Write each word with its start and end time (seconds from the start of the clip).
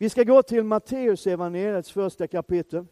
Vi 0.00 0.08
ska 0.08 0.22
gå 0.22 0.42
till 0.42 0.64
Matteus 0.64 1.26
evangeliets 1.26 1.92
första 1.92 2.26
kapitel 2.26 2.86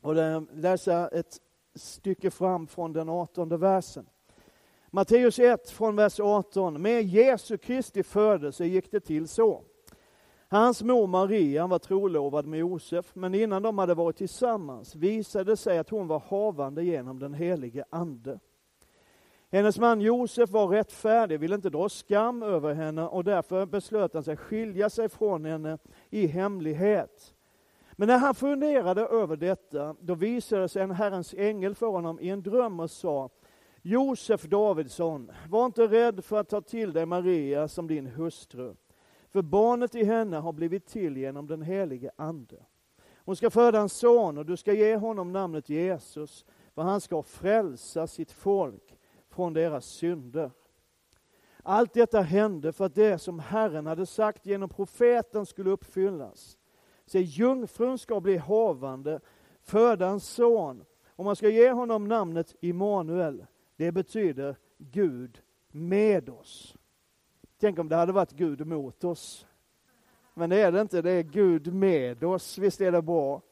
och 0.00 0.14
läsa 0.52 1.08
ett 1.08 1.40
stycke 1.74 2.30
fram 2.30 2.66
från 2.66 2.92
den 2.92 3.08
artonde 3.08 3.56
versen. 3.56 4.06
Matteus 4.90 5.38
1 5.38 5.70
från 5.70 5.96
vers 5.96 6.20
18. 6.20 6.82
Med 6.82 7.02
Jesu 7.02 7.58
Kristi 7.58 8.02
födelse 8.02 8.66
gick 8.66 8.90
det 8.90 9.00
till 9.00 9.28
så. 9.28 9.62
Hans 10.48 10.82
mor 10.82 11.06
Maria 11.06 11.66
var 11.66 11.78
trolovad 11.78 12.46
med 12.46 12.58
Josef, 12.58 13.14
men 13.14 13.34
innan 13.34 13.62
de 13.62 13.78
hade 13.78 13.94
varit 13.94 14.16
tillsammans 14.16 14.94
visade 14.94 15.44
det 15.44 15.56
sig 15.56 15.78
att 15.78 15.90
hon 15.90 16.06
var 16.06 16.22
havande 16.26 16.84
genom 16.84 17.18
den 17.18 17.34
helige 17.34 17.84
Ande. 17.90 18.40
Hennes 19.54 19.78
man 19.78 20.00
Josef 20.00 20.50
var 20.50 20.68
rättfärdig, 20.68 21.40
ville 21.40 21.54
inte 21.54 21.70
dra 21.70 21.88
skam 21.88 22.42
över 22.42 22.74
henne 22.74 23.06
och 23.06 23.24
därför 23.24 23.66
beslöt 23.66 24.14
han 24.14 24.24
sig 24.24 24.36
skilja 24.36 24.90
sig 24.90 25.08
från 25.08 25.44
henne 25.44 25.78
i 26.10 26.26
hemlighet. 26.26 27.34
Men 27.92 28.08
när 28.08 28.18
han 28.18 28.34
funderade 28.34 29.02
över 29.06 29.36
detta, 29.36 29.96
då 30.00 30.14
visade 30.14 30.68
sig 30.68 30.82
en 30.82 30.90
Herrens 30.90 31.34
ängel 31.34 31.74
för 31.74 31.86
honom 31.86 32.20
i 32.20 32.28
en 32.28 32.42
dröm 32.42 32.80
och 32.80 32.90
sa 32.90 33.30
Josef 33.82 34.42
Davidsson, 34.42 35.30
var 35.48 35.66
inte 35.66 35.86
rädd 35.86 36.24
för 36.24 36.40
att 36.40 36.48
ta 36.48 36.60
till 36.60 36.92
dig 36.92 37.06
Maria 37.06 37.68
som 37.68 37.86
din 37.86 38.06
hustru, 38.06 38.74
för 39.32 39.42
barnet 39.42 39.94
i 39.94 40.04
henne 40.04 40.36
har 40.36 40.52
blivit 40.52 40.86
till 40.86 41.16
genom 41.16 41.46
den 41.46 41.62
helige 41.62 42.10
Ande. 42.16 42.56
Hon 43.16 43.36
ska 43.36 43.50
föda 43.50 43.80
en 43.80 43.88
son 43.88 44.38
och 44.38 44.46
du 44.46 44.56
ska 44.56 44.72
ge 44.72 44.96
honom 44.96 45.32
namnet 45.32 45.68
Jesus, 45.68 46.44
för 46.74 46.82
han 46.82 47.00
ska 47.00 47.22
frälsa 47.22 48.06
sitt 48.06 48.32
folk 48.32 48.93
från 49.34 49.52
deras 49.52 49.86
synder. 49.86 50.50
Allt 51.62 51.92
detta 51.92 52.20
hände 52.20 52.72
för 52.72 52.84
att 52.84 52.94
det 52.94 53.18
som 53.18 53.38
Herren 53.38 53.86
hade 53.86 54.06
sagt 54.06 54.46
genom 54.46 54.68
profeten 54.68 55.46
skulle 55.46 55.70
uppfyllas. 55.70 56.58
Se, 57.06 57.20
jungfrun 57.20 57.98
ska 57.98 58.20
bli 58.20 58.36
havande, 58.36 59.20
föda 59.62 60.08
en 60.08 60.20
son, 60.20 60.84
och 61.08 61.24
man 61.24 61.36
ska 61.36 61.48
ge 61.48 61.70
honom 61.70 62.08
namnet 62.08 62.54
Immanuel. 62.60 63.46
Det 63.76 63.92
betyder 63.92 64.56
Gud 64.78 65.42
med 65.68 66.28
oss. 66.28 66.76
Tänk 67.60 67.78
om 67.78 67.88
det 67.88 67.96
hade 67.96 68.12
varit 68.12 68.32
Gud 68.32 68.66
mot 68.66 69.04
oss. 69.04 69.46
Men 70.34 70.50
det 70.50 70.60
är 70.60 70.72
det 70.72 70.80
inte, 70.80 71.02
det 71.02 71.10
är 71.10 71.22
Gud 71.22 71.74
med 71.74 72.24
oss. 72.24 72.58
Visst 72.58 72.80
är 72.80 72.92
det 72.92 73.02
bra? 73.02 73.42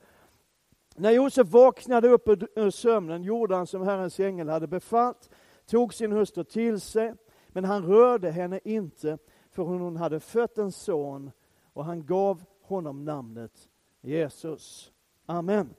När 0.97 1.11
Josef 1.11 1.49
vaknade 1.49 2.09
upp 2.09 2.29
ur 2.57 2.71
sömnen 2.71 3.23
gjorde 3.23 3.57
han 3.57 3.67
som 3.67 3.83
Herrens 3.83 4.21
ängel 4.21 4.49
hade 4.49 4.67
befallt, 4.67 5.31
tog 5.67 5.95
sin 5.95 6.13
hustru 6.13 6.45
till 6.45 6.81
sig, 6.81 7.15
men 7.49 7.65
han 7.65 7.87
rörde 7.87 8.31
henne 8.31 8.61
inte, 8.65 9.19
för 9.51 9.63
hon 9.63 9.97
hade 9.97 10.21
fött 10.21 10.59
en 10.59 10.73
son, 10.73 11.31
och 11.73 11.85
han 11.85 12.07
gav 12.07 12.45
honom 12.63 13.05
namnet 13.05 13.69
Jesus. 14.01 14.93
Amen. 15.27 15.75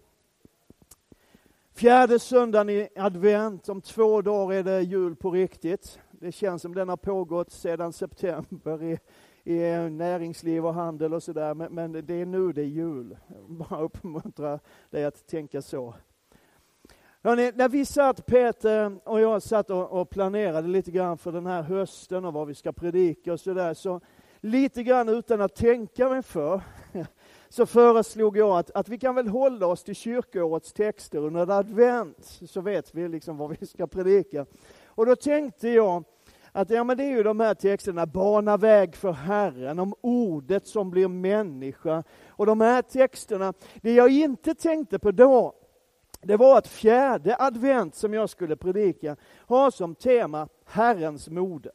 Fjärde 1.76 2.20
söndagen 2.20 2.70
i 2.70 2.90
advent, 2.96 3.70
om 3.70 3.82
två 3.82 4.22
dagar 4.22 4.58
är 4.58 4.64
det 4.64 4.82
jul 4.82 5.16
på 5.16 5.32
riktigt. 5.32 6.00
Det 6.12 6.32
känns 6.32 6.62
som 6.62 6.76
den 6.76 6.90
har 6.90 6.98
pågått 6.98 7.52
sedan 7.52 7.94
september 7.94 8.84
i, 8.84 9.00
i 9.44 9.72
eh, 9.72 9.90
näringsliv 9.90 10.66
och 10.66 10.74
handel 10.74 11.14
och 11.14 11.24
sådär, 11.24 11.54
men, 11.54 11.74
men 11.74 11.92
det 11.92 12.14
är 12.14 12.26
nu 12.26 12.54
det 12.54 12.62
är 12.62 12.66
jul. 12.66 13.18
Bara 13.48 13.82
uppmuntra 13.82 14.60
dig 14.90 15.06
att 15.06 15.28
tänka 15.28 15.62
så. 15.62 15.96
Hörrni, 17.26 17.52
när 17.56 17.70
vi 17.70 17.86
satt, 17.86 18.26
Peter 18.26 19.00
och 19.04 19.22
jag 19.22 19.42
satt 19.42 19.70
och, 19.70 20.02
och, 20.02 20.10
planerade 20.10 20.68
lite 20.68 20.92
grann 20.92 21.18
för 21.18 21.32
den 21.32 21.46
här 21.46 21.62
hösten 21.62 22.26
och 22.26 22.34
vad 22.34 22.48
vi 22.48 22.56
ska 22.56 22.72
predika 22.72 23.34
och 23.34 23.40
sådär, 23.40 23.74
så 23.74 24.02
lite 24.42 24.84
grann 24.84 25.10
utan 25.10 25.42
att 25.42 25.56
tänka 25.56 26.10
mig 26.10 26.24
för, 26.24 26.62
så 27.50 27.66
föreslog 27.66 28.38
jag 28.38 28.58
att, 28.58 28.72
att 28.72 28.90
vi 28.90 28.98
kan 28.98 29.16
väl 29.16 29.28
hålla 29.28 29.68
oss 29.68 29.84
till 29.84 29.96
kyrkoårets 29.96 30.74
texter 30.74 31.18
under 31.18 31.52
advent, 31.52 32.40
så 32.48 32.62
vet 32.62 32.96
vi 32.96 33.08
liksom 33.08 33.38
vad 33.38 33.58
vi 33.60 33.66
ska 33.66 33.88
predika. 33.88 34.46
Och 34.86 35.06
då 35.06 35.16
tänkte 35.16 35.70
jag 35.70 36.04
att 36.52 36.70
ja, 36.70 36.84
men 36.84 36.98
det 36.98 37.04
är 37.04 37.12
ju 37.18 37.24
de 37.24 37.40
här 37.40 37.54
texterna, 37.54 38.06
bana 38.06 38.58
väg 38.58 38.96
för 38.96 39.12
Herren, 39.12 39.80
om 39.80 39.94
ordet 40.02 40.68
som 40.68 40.92
blir 40.92 41.08
människa. 41.08 42.04
Och 42.28 42.46
de 42.46 42.62
här 42.62 42.82
texterna, 42.82 43.54
det 43.82 43.94
jag 43.94 44.10
inte 44.10 44.56
tänkte 44.56 45.00
på 45.00 45.12
då, 45.12 45.56
det 46.24 46.38
var 46.38 46.58
att 46.58 46.68
fjärde 46.68 47.36
advent 47.40 47.96
som 47.96 48.14
jag 48.14 48.30
skulle 48.30 48.56
predika 48.56 49.16
har 49.48 49.72
som 49.72 49.96
tema 49.96 50.48
Herrens 50.66 51.30
moder. 51.30 51.72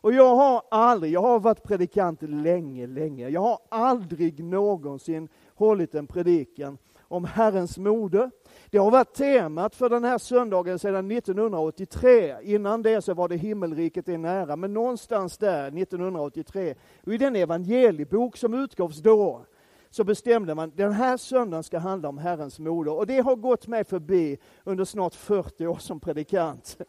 Och 0.00 0.12
jag 0.12 0.36
har 0.36 0.62
aldrig, 0.70 1.12
jag 1.12 1.22
har 1.22 1.40
varit 1.40 1.62
predikant 1.62 2.22
länge, 2.22 2.86
länge. 2.86 3.28
Jag 3.28 3.40
har 3.40 3.58
aldrig 3.68 4.44
någonsin 4.44 5.28
hållit 5.54 5.94
en 5.94 6.06
predikan 6.06 6.78
om 7.00 7.24
Herrens 7.24 7.78
moder. 7.78 8.30
Det 8.70 8.78
har 8.78 8.90
varit 8.90 9.14
temat 9.14 9.74
för 9.74 9.88
den 9.88 10.04
här 10.04 10.18
söndagen 10.18 10.78
sedan 10.78 11.10
1983. 11.10 12.36
Innan 12.42 12.82
det 12.82 13.02
så 13.02 13.14
var 13.14 13.28
det 13.28 13.36
himmelriket 13.36 14.08
är 14.08 14.18
nära, 14.18 14.56
men 14.56 14.74
någonstans 14.74 15.38
där 15.38 15.66
1983, 15.66 16.74
och 17.06 17.14
i 17.14 17.18
den 17.18 17.36
evangeliebok 17.36 18.36
som 18.36 18.54
utgavs 18.54 18.98
då, 18.98 19.44
så 19.90 20.04
bestämde 20.04 20.54
man 20.54 20.72
den 20.74 20.92
här 20.92 21.16
söndagen 21.16 21.62
ska 21.62 21.78
handla 21.78 22.08
om 22.08 22.18
Herrens 22.18 22.58
moder. 22.58 22.92
Och 22.92 23.06
det 23.06 23.18
har 23.18 23.36
gått 23.36 23.66
mig 23.66 23.84
förbi 23.84 24.38
under 24.64 24.84
snart 24.84 25.14
40 25.14 25.66
år 25.66 25.78
som 25.78 26.00
predikant. 26.00 26.78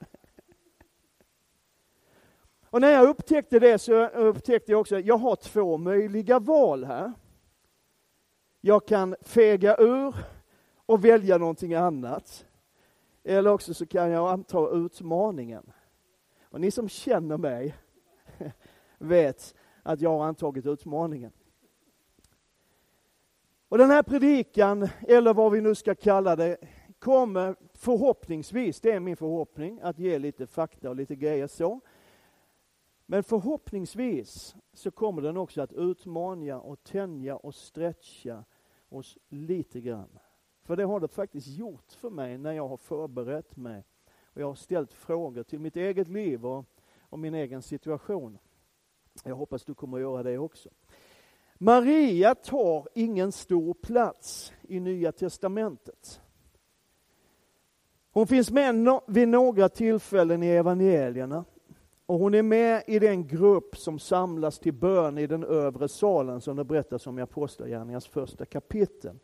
Och 2.72 2.82
när 2.82 2.92
jag 2.92 3.10
upptäckte 3.10 3.60
det 3.60 3.80
så 3.80 4.08
upptäckte 4.08 4.72
jag 4.72 4.82
också 4.82 4.96
att 4.96 5.06
jag 5.06 5.18
har 5.18 5.36
två 5.36 5.78
möjliga 5.78 6.40
val 6.40 6.84
här. 6.84 7.14
Jag 8.62 8.88
kan 8.88 9.16
fega 9.22 9.76
ur 9.80 10.16
och 10.86 11.06
välja 11.06 11.38
någonting 11.38 11.74
annat. 11.74 12.46
Eller 13.24 13.52
också 13.52 13.74
så 13.74 13.86
kan 13.86 14.10
jag 14.10 14.30
anta 14.30 14.70
utmaningen. 14.70 15.72
Och 16.44 16.62
ni 16.62 16.72
som 16.72 16.90
känner 16.90 17.38
mig 17.38 17.76
vet 18.98 19.56
att 19.84 20.02
jag 20.02 20.10
har 20.10 20.26
antagit 20.26 20.66
utmaningen. 20.66 21.32
Och 23.70 23.78
den 23.78 23.90
här 23.90 24.04
predikan, 24.04 24.90
eller 25.08 25.34
vad 25.34 25.52
vi 25.52 25.62
nu 25.62 25.76
ska 25.76 25.96
kalla 25.96 26.36
det, 26.36 26.58
kommer 27.00 27.56
förhoppningsvis, 27.74 28.82
det 28.82 28.92
är 28.92 29.00
min 29.00 29.18
förhoppning, 29.18 29.80
att 29.82 30.00
ge 30.00 30.20
lite 30.20 30.48
fakta 30.48 30.90
och 30.90 30.96
lite 30.96 31.16
grejer 31.16 31.48
så. 31.48 31.82
Men 33.06 33.24
förhoppningsvis 33.24 34.56
så 34.74 34.92
kommer 34.92 35.22
den 35.22 35.38
också 35.38 35.62
att 35.62 35.74
utmana 35.74 36.60
och 36.60 36.84
tänja 36.84 37.36
och 37.36 37.56
stretcha 37.56 38.44
oss 38.90 39.18
lite 39.28 39.82
grann. 39.82 40.20
För 40.64 40.76
det 40.76 40.84
har 40.84 41.00
det 41.00 41.08
faktiskt 41.08 41.48
gjort 41.48 41.92
för 41.92 42.10
mig 42.10 42.38
när 42.38 42.52
jag 42.52 42.68
har 42.68 42.78
förberett 42.78 43.58
mig 43.58 43.84
och 44.24 44.42
jag 44.42 44.48
har 44.48 44.56
ställt 44.56 44.94
frågor 44.94 45.44
till 45.44 45.60
mitt 45.60 45.76
eget 45.76 46.08
liv 46.08 46.46
och, 46.46 46.66
och 47.00 47.20
min 47.20 47.34
egen 47.34 47.62
situation. 47.62 48.38
Jag 49.24 49.36
hoppas 49.36 49.66
du 49.66 49.74
kommer 49.74 49.98
att 49.98 50.02
göra 50.02 50.24
det 50.24 50.38
också. 50.38 50.70
Maria 51.62 52.36
tar 52.36 52.88
ingen 52.96 53.32
stor 53.32 53.74
plats 53.74 54.54
i 54.62 54.80
Nya 54.80 55.12
Testamentet. 55.12 56.22
Hon 58.12 58.28
finns 58.28 58.52
med 58.52 59.00
vid 59.08 59.28
några 59.28 59.70
tillfällen 59.70 60.44
i 60.44 60.48
evangelierna 60.48 61.46
och 62.06 62.20
hon 62.20 62.34
är 62.34 62.44
med 62.44 62.84
i 62.88 63.00
den 63.00 63.28
grupp 63.28 63.78
som 63.78 64.00
samlas 64.00 64.60
till 64.60 64.74
bön 64.74 65.18
i 65.18 65.28
den 65.28 65.44
övre 65.44 65.88
salen 65.88 66.42
som 66.42 66.56
det 66.56 66.64
berättas 66.64 67.08
om 67.08 67.20
i 67.20 67.22
Apostlagärningarnas 67.22 68.08
första 68.08 68.46
kapitel. 68.46 69.20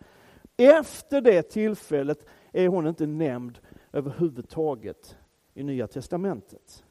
Efter 0.57 1.21
det 1.21 1.41
tillfället 1.41 2.25
är 2.51 2.67
hon 2.67 2.87
inte 2.87 3.05
nämnd 3.05 3.59
överhuvudtaget 3.93 5.17
i 5.53 5.63
Nya 5.63 5.87
Testamentet. 5.87 6.83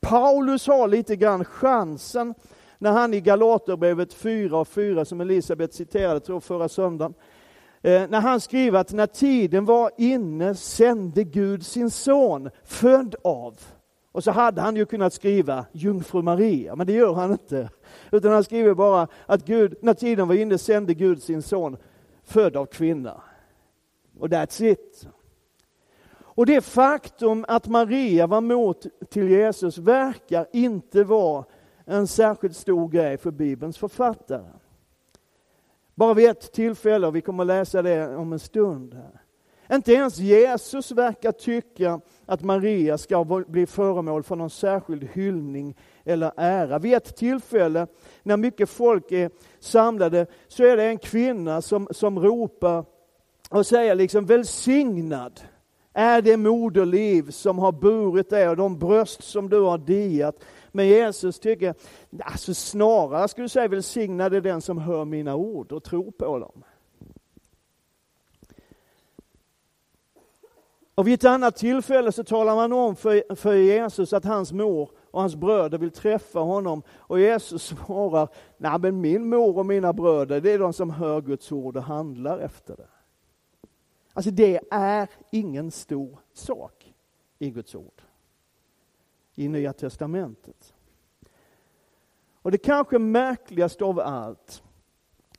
Paulus 0.00 0.66
har 0.66 0.88
lite 0.88 1.16
grann 1.16 1.44
chansen 1.44 2.34
när 2.82 2.92
han 2.92 3.14
i 3.14 3.20
Galaterbrevet 3.20 4.14
4 4.14 4.58
och 4.58 4.68
4, 4.68 5.04
som 5.04 5.20
Elisabet 5.20 5.74
citerade 5.74 6.20
tror 6.20 6.40
förra 6.40 6.68
söndagen, 6.68 7.14
eh, 7.82 8.02
när 8.08 8.20
han 8.20 8.40
skriver 8.40 8.78
att 8.78 8.92
när 8.92 9.06
tiden 9.06 9.64
var 9.64 9.90
inne 9.96 10.54
sände 10.54 11.24
Gud 11.24 11.66
sin 11.66 11.90
son, 11.90 12.50
född 12.64 13.14
av. 13.24 13.60
Och 14.12 14.24
så 14.24 14.30
hade 14.30 14.60
han 14.60 14.76
ju 14.76 14.86
kunnat 14.86 15.12
skriva 15.12 15.66
jungfru 15.72 16.22
Maria, 16.22 16.76
men 16.76 16.86
det 16.86 16.92
gör 16.92 17.12
han 17.14 17.32
inte. 17.32 17.70
Utan 18.12 18.32
han 18.32 18.44
skriver 18.44 18.74
bara 18.74 19.08
att 19.26 19.44
Gud, 19.44 19.74
när 19.80 19.94
tiden 19.94 20.28
var 20.28 20.34
inne 20.34 20.58
sände 20.58 20.94
Gud 20.94 21.22
sin 21.22 21.42
son, 21.42 21.76
född 22.24 22.56
av 22.56 22.66
kvinna. 22.66 23.22
Och 24.18 24.28
that's 24.28 24.64
it. 24.64 25.08
Och 26.14 26.46
det 26.46 26.60
faktum 26.60 27.44
att 27.48 27.66
Maria 27.66 28.26
var 28.26 28.40
mot 28.40 28.86
till 29.10 29.30
Jesus 29.30 29.78
verkar 29.78 30.46
inte 30.52 31.04
vara 31.04 31.44
en 31.84 32.06
särskilt 32.06 32.56
stor 32.56 32.88
grej 32.88 33.16
för 33.16 33.30
Bibelns 33.30 33.78
författare. 33.78 34.52
Bara 35.94 36.14
vid 36.14 36.30
ett 36.30 36.52
tillfälle, 36.52 37.06
och 37.06 37.16
vi 37.16 37.20
kommer 37.20 37.44
läsa 37.44 37.82
det 37.82 38.16
om 38.16 38.32
en 38.32 38.38
stund. 38.38 38.94
Här. 38.94 39.22
Inte 39.76 39.92
ens 39.92 40.18
Jesus 40.18 40.90
verkar 40.90 41.32
tycka 41.32 42.00
att 42.26 42.42
Maria 42.42 42.98
ska 42.98 43.24
bli 43.24 43.66
föremål 43.66 44.22
för 44.22 44.36
någon 44.36 44.50
särskild 44.50 45.08
hyllning 45.12 45.76
eller 46.04 46.32
ära. 46.36 46.78
Vid 46.78 46.94
ett 46.94 47.16
tillfälle 47.16 47.86
när 48.22 48.36
mycket 48.36 48.70
folk 48.70 49.12
är 49.12 49.30
samlade 49.60 50.26
så 50.48 50.64
är 50.64 50.76
det 50.76 50.84
en 50.84 50.98
kvinna 50.98 51.62
som, 51.62 51.88
som 51.90 52.18
ropar 52.18 52.84
och 53.50 53.66
säger 53.66 53.94
liksom 53.94 54.26
välsignad 54.26 55.40
är 55.94 56.22
det 56.22 56.36
moderliv 56.36 57.30
som 57.30 57.58
har 57.58 57.72
burit 57.72 58.30
dig 58.30 58.48
och 58.48 58.56
de 58.56 58.78
bröst 58.78 59.22
som 59.22 59.48
du 59.48 59.60
har 59.60 59.78
diat. 59.78 60.44
Men 60.72 60.86
Jesus 60.86 61.38
tycker, 61.38 61.74
alltså 62.18 62.54
snarare 62.54 63.28
skulle 63.28 63.44
du 63.44 63.48
säga 63.48 63.68
välsignad 63.68 64.34
är 64.34 64.40
den 64.40 64.60
som 64.60 64.78
hör 64.78 65.04
mina 65.04 65.34
ord 65.34 65.72
och 65.72 65.84
tror 65.84 66.10
på 66.10 66.38
dem. 66.38 66.64
Och 70.94 71.06
vid 71.06 71.14
ett 71.14 71.24
annat 71.24 71.56
tillfälle 71.56 72.12
så 72.12 72.24
talar 72.24 72.54
man 72.54 72.72
om 72.72 72.96
för, 72.96 73.34
för 73.34 73.54
Jesus 73.54 74.12
att 74.12 74.24
hans 74.24 74.52
mor 74.52 74.90
och 75.10 75.20
hans 75.20 75.36
bröder 75.36 75.78
vill 75.78 75.90
träffa 75.90 76.40
honom. 76.40 76.82
Och 76.90 77.20
Jesus 77.20 77.62
svarar, 77.62 78.28
nej 78.56 78.78
men 78.78 79.00
min 79.00 79.28
mor 79.28 79.58
och 79.58 79.66
mina 79.66 79.92
bröder, 79.92 80.40
det 80.40 80.50
är 80.50 80.58
de 80.58 80.72
som 80.72 80.90
hör 80.90 81.20
Guds 81.20 81.52
ord 81.52 81.76
och 81.76 81.82
handlar 81.82 82.38
efter 82.38 82.76
det. 82.76 82.88
Alltså 84.12 84.30
det 84.30 84.60
är 84.70 85.08
ingen 85.30 85.70
stor 85.70 86.18
sak 86.32 86.94
i 87.38 87.50
Guds 87.50 87.74
ord. 87.74 88.01
I 89.34 89.48
Nya 89.48 89.72
Testamentet. 89.72 90.74
Och 92.42 92.50
det 92.50 92.58
kanske 92.58 92.98
märkligaste 92.98 93.84
av 93.84 94.00
allt, 94.00 94.62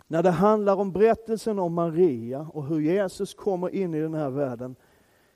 när 0.07 0.23
det 0.23 0.31
handlar 0.31 0.75
om 0.75 0.91
berättelsen 0.91 1.59
om 1.59 1.73
Maria 1.73 2.49
och 2.53 2.65
hur 2.65 2.79
Jesus 2.79 3.33
kommer 3.33 3.75
in 3.75 3.93
i 3.93 4.01
den 4.01 4.13
här 4.13 4.29
världen, 4.29 4.75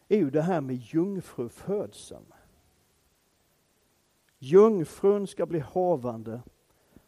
är 0.07 0.17
ju 0.17 0.29
det 0.29 0.41
här 0.41 0.61
med 0.61 0.75
jungfrufödseln. 0.75 2.33
Jungfrun 4.39 5.27
ska 5.27 5.45
bli 5.45 5.59
havande 5.59 6.41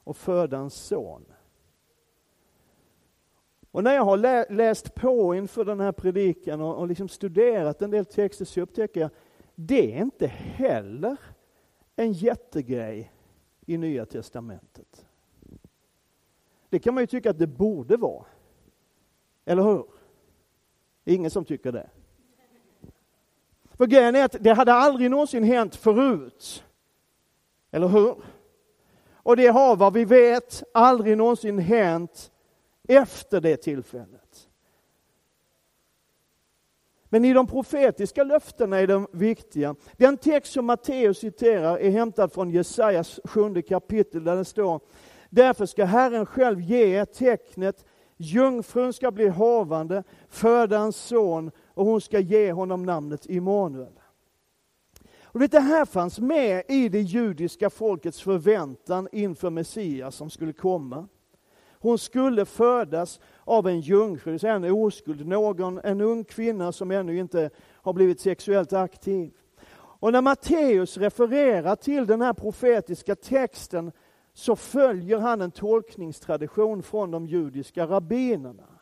och 0.04 0.18
föda 0.18 0.58
en 0.58 0.70
son. 0.70 1.26
Och 3.72 3.84
när 3.84 3.94
jag 3.94 4.04
har 4.04 4.18
lä 4.18 4.46
läst 4.50 4.96
på 4.96 5.36
inför 5.36 5.66
den 5.66 5.80
här 5.80 5.92
predikan 5.92 6.62
och, 6.62 6.78
och 6.78 6.88
liksom 6.88 7.08
studerat 7.10 7.82
en 7.82 7.92
del 7.92 8.06
texter 8.06 8.46
så 8.46 8.62
upptäcker 8.62 9.02
jag 9.02 9.10
det 9.56 9.94
är 9.94 10.02
inte 10.02 10.28
heller 10.28 11.18
en 12.00 12.14
jättegrej 12.14 13.12
i 13.66 13.78
Nya 13.78 14.06
Testamentet. 14.06 15.06
Det 16.70 16.80
kan 16.80 16.94
man 16.94 17.04
ju 17.04 17.08
tycka 17.08 17.30
att 17.30 17.40
det 17.40 17.48
borde 17.48 17.98
vara. 17.98 18.26
Eller 19.46 19.64
hur? 19.64 19.86
Ingen 21.06 21.32
som 21.32 21.46
tycker 21.46 21.72
det. 21.72 21.90
För 23.64 23.86
grejen 23.86 24.16
är 24.16 24.26
att 24.26 24.36
det 24.40 24.54
hade 24.54 24.74
aldrig 24.74 25.12
någonsin 25.12 25.44
hänt 25.44 25.76
förut. 25.76 26.64
Eller 27.72 27.88
hur? 27.88 28.16
Och 29.14 29.38
det 29.38 29.48
har 29.48 29.76
vad 29.76 29.94
vi 29.94 30.06
vet 30.06 30.64
aldrig 30.74 31.18
någonsin 31.18 31.60
hänt 31.60 32.32
efter 32.88 33.42
det 33.42 33.58
tillfället. 33.58 34.49
Men 37.10 37.26
i 37.26 37.34
de 37.34 37.48
profetiska 37.48 38.24
löftena 38.24 38.80
är 38.80 38.88
de 38.88 39.08
viktiga. 39.12 39.76
Den 39.98 40.18
text 40.18 40.54
som 40.54 40.66
Matteus 40.66 41.20
citerar 41.20 41.78
är 41.78 41.90
hämtad 41.90 42.34
från 42.34 42.50
Jesajas 42.50 43.20
sjunde 43.24 43.62
kapitel 43.62 44.24
där 44.24 44.36
det 44.36 44.46
står 44.46 44.82
Därför 45.30 45.66
ska 45.66 45.86
Herren 45.86 46.26
själv 46.26 46.62
ge 46.62 47.00
er 47.00 47.06
tecknet, 47.06 47.86
jungfrun 48.18 48.94
ska 48.94 49.12
bli 49.12 49.28
havande, 49.28 50.04
föda 50.30 50.80
en 50.80 50.94
son 50.94 51.52
och 51.74 51.86
hon 51.86 52.02
ska 52.02 52.20
ge 52.20 52.52
honom 52.52 52.86
namnet 52.86 53.26
Immanuel. 53.26 54.00
Och 55.24 55.40
det 55.40 55.60
här 55.60 55.86
fanns 55.86 56.20
med 56.20 56.64
i 56.68 56.90
det 56.90 57.02
judiska 57.02 57.70
folkets 57.70 58.22
förväntan 58.22 59.08
inför 59.12 59.50
Messias 59.50 60.16
som 60.16 60.30
skulle 60.30 60.54
komma. 60.54 61.08
Hon 61.80 61.98
skulle 61.98 62.46
födas 62.46 63.20
av 63.44 63.68
en 63.68 63.80
jungfru, 63.80 64.40
en 64.42 64.64
oskuld, 64.64 65.28
någon, 65.28 65.80
en 65.84 66.02
ung 66.02 66.24
kvinna 66.24 66.72
som 66.72 66.92
ännu 66.92 67.18
inte 67.18 67.50
har 67.60 67.94
blivit 67.94 68.20
sexuellt 68.20 68.74
aktiv. 68.74 69.34
Och 69.76 70.12
när 70.12 70.22
Matteus 70.22 70.98
refererar 70.98 71.76
till 71.76 72.08
den 72.08 72.22
här 72.22 72.34
profetiska 72.34 73.16
texten 73.16 73.92
så 74.34 74.56
följer 74.56 75.20
han 75.20 75.42
en 75.42 75.52
tolkningstradition 75.52 76.84
från 76.84 77.12
de 77.12 77.28
judiska 77.28 77.86
rabbinerna. 77.88 78.80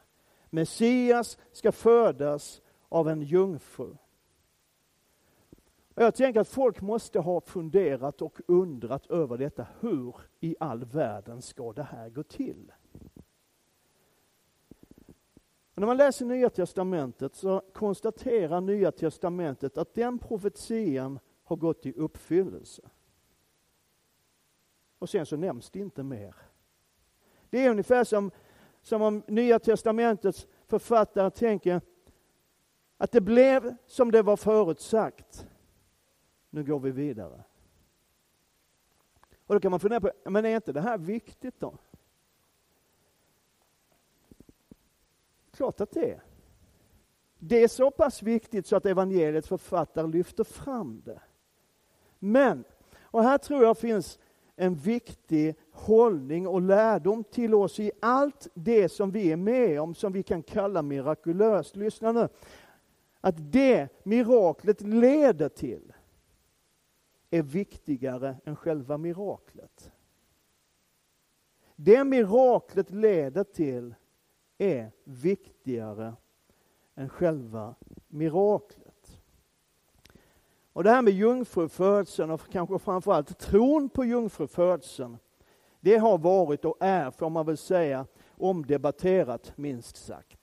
Messias 0.50 1.38
ska 1.52 1.72
födas 1.72 2.62
av 2.90 3.10
en 3.10 3.22
jungfru. 3.22 3.96
Och 5.96 6.04
jag 6.04 6.16
tänker 6.16 6.40
att 6.40 6.48
folk 6.48 6.82
måste 6.82 7.20
ha 7.20 7.42
funderat 7.42 8.22
och 8.22 8.40
undrat 8.48 9.12
över 9.12 9.38
detta. 9.38 9.68
Hur 9.80 10.16
i 10.40 10.56
all 10.60 10.86
världen 10.86 11.42
ska 11.42 11.74
det 11.74 11.84
här 11.84 12.10
gå 12.10 12.24
till? 12.24 12.72
Och 15.78 15.82
när 15.82 15.88
man 15.88 15.98
läser 15.98 16.26
Nya 16.26 16.50
Testamentet 16.50 17.36
så 17.36 17.62
konstaterar 17.74 18.62
Nya 18.62 18.92
Testamentet 18.92 19.78
att 19.78 19.94
den 19.94 20.20
profetian 20.20 21.20
har 21.44 21.56
gått 21.56 21.86
i 21.86 21.94
uppfyllelse. 21.94 22.82
Och 25.00 25.10
sen 25.10 25.26
så 25.26 25.38
nämns 25.38 25.70
det 25.70 25.80
inte 25.80 26.04
mer. 26.04 26.36
Det 27.50 27.66
är 27.66 27.70
ungefär 27.70 28.04
som, 28.04 28.32
som 28.82 29.02
om 29.02 29.24
Nya 29.28 29.60
Testamentets 29.60 30.48
författare 30.66 31.30
tänker 31.30 31.82
att 32.98 33.12
det 33.12 33.22
blev 33.22 33.76
som 33.86 34.12
det 34.12 34.22
var 34.22 34.38
förutsagt. 34.38 35.48
Nu 36.50 36.64
går 36.64 36.80
vi 36.80 36.92
vidare. 36.92 37.44
Och 39.48 39.56
då 39.56 39.60
kan 39.60 39.72
man 39.72 39.80
fundera 39.80 40.02
på, 40.02 40.12
men 40.26 40.46
är 40.46 40.56
inte 40.56 40.74
det 40.74 40.82
här 40.82 40.98
viktigt 40.98 41.60
då? 41.60 41.78
Klart 45.58 45.82
att 45.82 45.92
det 45.92 46.12
är. 46.12 46.24
Det 47.40 47.64
är 47.64 47.68
så 47.68 47.92
pass 47.92 48.24
viktigt 48.24 48.68
så 48.68 48.76
att 48.76 48.86
evangeliets 48.86 49.48
författare 49.48 50.08
lyfter 50.08 50.44
fram 50.44 51.02
det. 51.06 51.22
Men, 52.20 52.64
och 53.02 53.24
här 53.24 53.38
tror 53.38 53.64
jag 53.64 53.78
finns 53.78 54.20
en 54.56 54.76
viktig 54.76 55.56
hållning 55.72 56.48
och 56.48 56.62
lärdom 56.62 57.24
till 57.24 57.54
oss 57.54 57.80
i 57.80 57.92
allt 58.02 58.48
det 58.54 58.90
som 58.90 59.12
vi 59.12 59.32
är 59.32 59.36
med 59.36 59.82
om, 59.82 59.96
som 59.96 60.14
vi 60.14 60.24
kan 60.24 60.44
kalla 60.44 60.82
mirakulöst. 60.82 61.76
Lyssna 61.76 62.12
nu. 62.12 62.28
Att 63.22 63.52
det 63.52 63.88
miraklet 64.04 64.82
leder 64.82 65.50
till 65.50 65.94
är 67.30 67.42
viktigare 67.42 68.36
än 68.46 68.56
själva 68.56 68.98
miraklet. 68.98 69.92
Det 71.76 72.04
miraklet 72.04 72.92
leder 72.92 73.44
till 73.44 73.96
är 74.58 74.92
viktigare 75.04 76.14
än 76.96 77.10
själva 77.10 77.76
miraklet. 78.08 79.20
Och 80.74 80.84
det 80.84 80.90
här 80.90 81.02
med 81.02 81.14
jungfrufödseln 81.14 82.32
och 82.32 82.42
kanske 82.52 82.80
framförallt 82.80 83.40
tron 83.40 83.90
på 83.90 84.06
jungfrufödseln, 84.06 85.18
det 85.80 85.98
har 85.98 86.18
varit 86.18 86.66
och 86.66 86.78
är, 86.80 87.12
får 87.12 87.30
man 87.30 87.46
väl 87.46 87.58
säga, 87.58 88.06
omdebatterat 88.38 89.54
minst 89.56 89.98
sagt. 89.98 90.38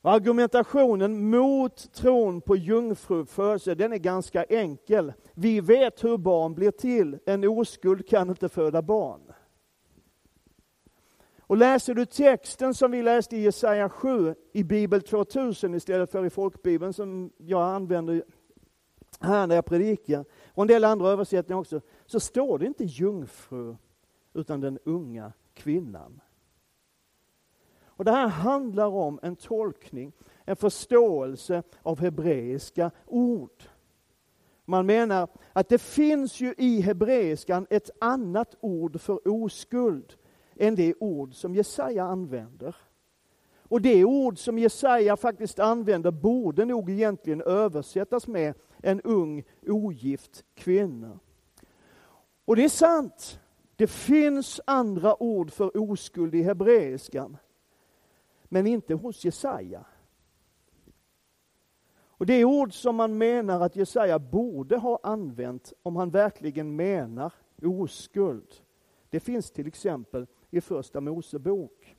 Och 0.00 0.12
argumentationen 0.12 1.30
mot 1.30 1.92
tron 1.92 2.40
på 2.40 2.56
jungfrufödsel, 2.56 3.78
den 3.78 3.92
är 3.92 3.96
ganska 3.96 4.44
enkel. 4.44 5.12
Vi 5.34 5.60
vet 5.60 6.04
hur 6.04 6.16
barn 6.16 6.54
blir 6.54 6.70
till. 6.70 7.18
En 7.26 7.44
oskuld 7.44 8.08
kan 8.08 8.30
inte 8.30 8.48
föda 8.48 8.82
barn. 8.82 9.27
Och 11.48 11.56
läser 11.56 11.94
du 11.94 12.06
texten 12.06 12.74
som 12.74 12.90
vi 12.90 13.02
läste 13.02 13.36
i 13.36 13.40
Jesaja 13.40 13.88
7 13.88 14.34
i 14.52 14.64
Bibel 14.64 15.02
2000 15.02 15.74
istället 15.74 16.10
för 16.10 16.26
i 16.26 16.30
folkbibeln 16.30 16.92
som 16.92 17.30
jag 17.36 17.74
använder 17.74 18.24
här 19.20 19.46
när 19.46 19.54
jag 19.54 19.64
predikar, 19.64 20.24
och 20.54 20.62
en 20.62 20.68
del 20.68 20.84
andra 20.84 21.08
översättningar 21.08 21.60
också, 21.60 21.80
så 22.06 22.20
står 22.20 22.58
det 22.58 22.66
inte 22.66 22.84
jungfru, 22.84 23.76
utan 24.34 24.60
den 24.60 24.78
unga 24.84 25.32
kvinnan. 25.54 26.20
Och 27.84 28.04
det 28.04 28.10
här 28.10 28.28
handlar 28.28 28.86
om 28.86 29.20
en 29.22 29.36
tolkning, 29.36 30.12
en 30.44 30.56
förståelse 30.56 31.62
av 31.82 32.00
hebreiska 32.00 32.90
ord. 33.06 33.62
Man 34.64 34.86
menar 34.86 35.28
att 35.52 35.68
det 35.68 35.78
finns 35.78 36.40
ju 36.40 36.54
i 36.58 36.80
hebreiskan 36.80 37.66
ett 37.70 37.90
annat 38.00 38.54
ord 38.60 39.00
för 39.00 39.28
oskuld 39.28 40.16
än 40.58 40.74
det 40.74 40.94
ord 41.00 41.34
som 41.34 41.54
Jesaja 41.54 42.04
använder. 42.04 42.76
Och 43.62 43.82
det 43.82 44.04
ord 44.04 44.38
som 44.38 44.58
Jesaja 44.58 45.16
faktiskt 45.16 45.58
använder 45.58 46.10
borde 46.10 46.64
nog 46.64 46.90
egentligen 46.90 47.42
översättas 47.42 48.26
med 48.26 48.54
en 48.82 49.00
ung 49.00 49.44
ogift 49.66 50.44
kvinna. 50.54 51.18
Och 52.44 52.56
det 52.56 52.64
är 52.64 52.68
sant. 52.68 53.40
Det 53.76 53.86
finns 53.86 54.60
andra 54.64 55.22
ord 55.22 55.50
för 55.50 55.90
oskuld 55.90 56.34
i 56.34 56.42
hebreiskan. 56.42 57.36
Men 58.44 58.66
inte 58.66 58.94
hos 58.94 59.24
Jesaja. 59.24 59.84
Och 62.18 62.26
det 62.26 62.44
ord 62.44 62.74
som 62.74 62.96
man 62.96 63.18
menar 63.18 63.60
att 63.60 63.76
Jesaja 63.76 64.18
borde 64.18 64.76
ha 64.76 64.98
använt 65.02 65.72
om 65.82 65.96
han 65.96 66.10
verkligen 66.10 66.76
menar 66.76 67.32
oskuld, 67.62 68.54
det 69.10 69.20
finns 69.20 69.50
till 69.50 69.66
exempel 69.66 70.26
i 70.50 70.60
Första 70.60 71.00
Mosebok. 71.00 71.96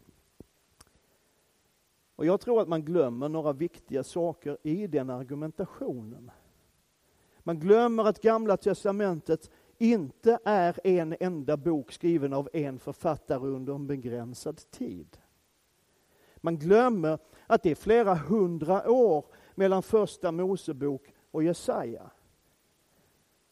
Och 2.16 2.26
jag 2.26 2.42
tror 2.42 2.62
att 2.62 2.68
man 2.68 2.86
glömmer 2.86 3.30
några 3.30 3.54
viktiga 3.54 4.04
saker 4.04 4.58
i 4.64 4.88
den 4.88 5.10
argumentationen. 5.10 6.32
Man 7.40 7.60
glömmer 7.60 8.06
att 8.06 8.22
Gamla 8.22 8.58
Testamentet 8.58 9.52
inte 9.78 10.40
är 10.46 10.80
en 10.84 11.16
enda 11.20 11.58
bok 11.58 11.92
skriven 11.92 12.34
av 12.34 12.50
en 12.54 12.80
författare 12.80 13.48
under 13.48 13.76
en 13.76 13.88
begränsad 13.88 14.58
tid. 14.72 15.18
Man 16.38 16.58
glömmer 16.58 17.20
att 17.48 17.64
det 17.64 17.72
är 17.72 17.76
flera 17.76 18.16
hundra 18.16 18.92
år 18.92 19.26
mellan 19.56 19.84
Första 19.84 20.32
Mosebok 20.32 21.14
och 21.32 21.44
Jesaja. 21.44 22.12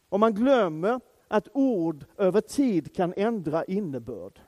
Och 0.08 0.20
man 0.20 0.34
glömmer 0.34 1.00
att 1.28 1.48
ord 1.52 2.04
över 2.16 2.40
tid 2.40 2.94
kan 2.94 3.14
ändra 3.16 3.64
innebörd. 3.64 4.40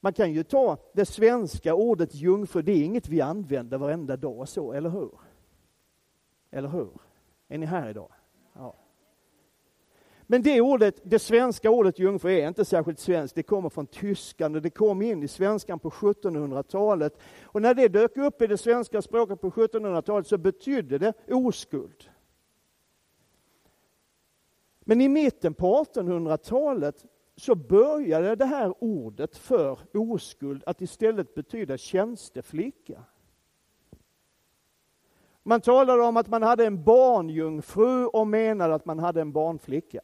Man 0.00 0.12
kan 0.12 0.32
ju 0.32 0.42
ta 0.42 0.76
det 0.92 1.04
svenska 1.04 1.74
ordet 1.74 2.14
jungfru, 2.14 2.62
det 2.62 2.72
är 2.72 2.84
inget 2.84 3.08
vi 3.08 3.20
använder 3.20 3.78
varenda 3.78 4.16
dag 4.16 4.48
så, 4.48 4.72
eller 4.72 4.90
hur? 4.90 5.10
Eller 6.50 6.68
hur? 6.68 6.90
Är 7.48 7.58
ni 7.58 7.66
här 7.66 7.90
idag? 7.90 8.12
Ja. 8.52 8.74
Men 10.30 10.42
det 10.42 10.60
ordet, 10.60 11.00
det 11.02 11.18
svenska 11.18 11.70
ordet 11.70 11.98
jungfru 11.98 12.30
är 12.30 12.48
inte 12.48 12.64
särskilt 12.64 12.98
svenskt. 12.98 13.34
Det 13.34 13.42
kommer 13.42 13.68
från 13.68 13.86
tyskan 13.86 14.54
och 14.54 14.62
det 14.62 14.70
kom 14.70 15.02
in 15.02 15.22
i 15.22 15.28
svenskan 15.28 15.78
på 15.78 15.90
1700-talet. 15.90 17.18
Och 17.42 17.62
när 17.62 17.74
det 17.74 17.88
dök 17.88 18.16
upp 18.16 18.42
i 18.42 18.46
det 18.46 18.58
svenska 18.58 19.02
språket 19.02 19.40
på 19.40 19.50
1700-talet 19.50 20.26
så 20.26 20.38
betydde 20.38 20.98
det 20.98 21.12
oskuld. 21.28 22.10
Men 24.80 25.00
i 25.00 25.08
mitten 25.08 25.54
på 25.54 25.84
1800-talet 25.84 27.04
så 27.38 27.54
började 27.54 28.36
det 28.36 28.44
här 28.44 28.74
ordet 28.78 29.36
för 29.36 29.78
oskuld 29.92 30.62
att 30.66 30.80
istället 30.80 31.34
betyda 31.34 31.76
tjänsteflicka. 31.76 33.04
Man 35.42 35.60
talade 35.60 36.02
om 36.02 36.16
att 36.16 36.28
man 36.28 36.42
hade 36.42 36.66
en 36.66 36.84
barnjungfru 36.84 38.06
och 38.06 38.26
menade 38.26 38.74
att 38.74 38.84
man 38.84 38.98
hade 38.98 39.20
en 39.20 39.32
barnflicka. 39.32 40.00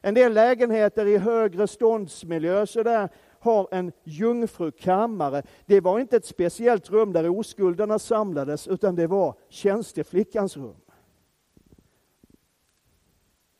En 0.00 0.14
del 0.14 0.32
lägenheter 0.32 1.06
i 1.06 1.18
högre 1.18 1.66
ståndsmiljö 1.66 2.66
så 2.66 2.82
där 2.82 3.08
har 3.38 3.68
en 3.70 3.92
jungfrukammare. 4.02 5.42
Det 5.66 5.80
var 5.80 6.00
inte 6.00 6.16
ett 6.16 6.26
speciellt 6.26 6.90
rum 6.90 7.12
där 7.12 7.28
oskulderna 7.28 7.98
samlades, 7.98 8.68
utan 8.68 8.94
det 8.94 9.06
var 9.06 9.34
tjänsteflickans 9.48 10.56
rum. 10.56 10.80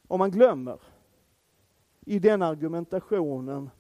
Och 0.09 0.19
man 0.19 0.31
glömmer 0.31 0.79
i 2.05 2.19
den 2.19 2.43
argumentationen 2.43 3.71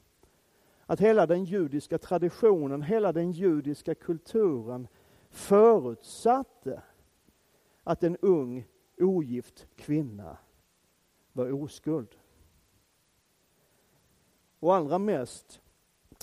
att 0.86 1.00
hela 1.00 1.26
den 1.26 1.44
judiska 1.44 1.98
traditionen, 1.98 2.82
hela 2.82 3.12
den 3.12 3.32
judiska 3.32 3.94
kulturen 3.94 4.88
förutsatte 5.30 6.82
att 7.84 8.02
en 8.02 8.16
ung 8.16 8.66
ogift 8.98 9.66
kvinna 9.76 10.36
var 11.32 11.52
oskuld. 11.52 12.16
Och 14.60 14.74
allra 14.74 14.98
mest 14.98 15.60